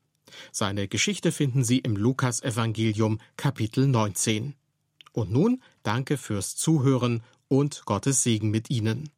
Seine 0.50 0.88
Geschichte 0.88 1.30
finden 1.30 1.62
Sie 1.62 1.78
im 1.78 1.96
Lukasevangelium 1.96 3.20
Kapitel 3.36 3.86
19. 3.86 4.54
Und 5.12 5.30
nun 5.30 5.62
danke 5.84 6.16
fürs 6.16 6.56
Zuhören 6.56 7.22
und 7.46 7.84
Gottes 7.84 8.24
Segen 8.24 8.50
mit 8.50 8.70
Ihnen. 8.70 9.08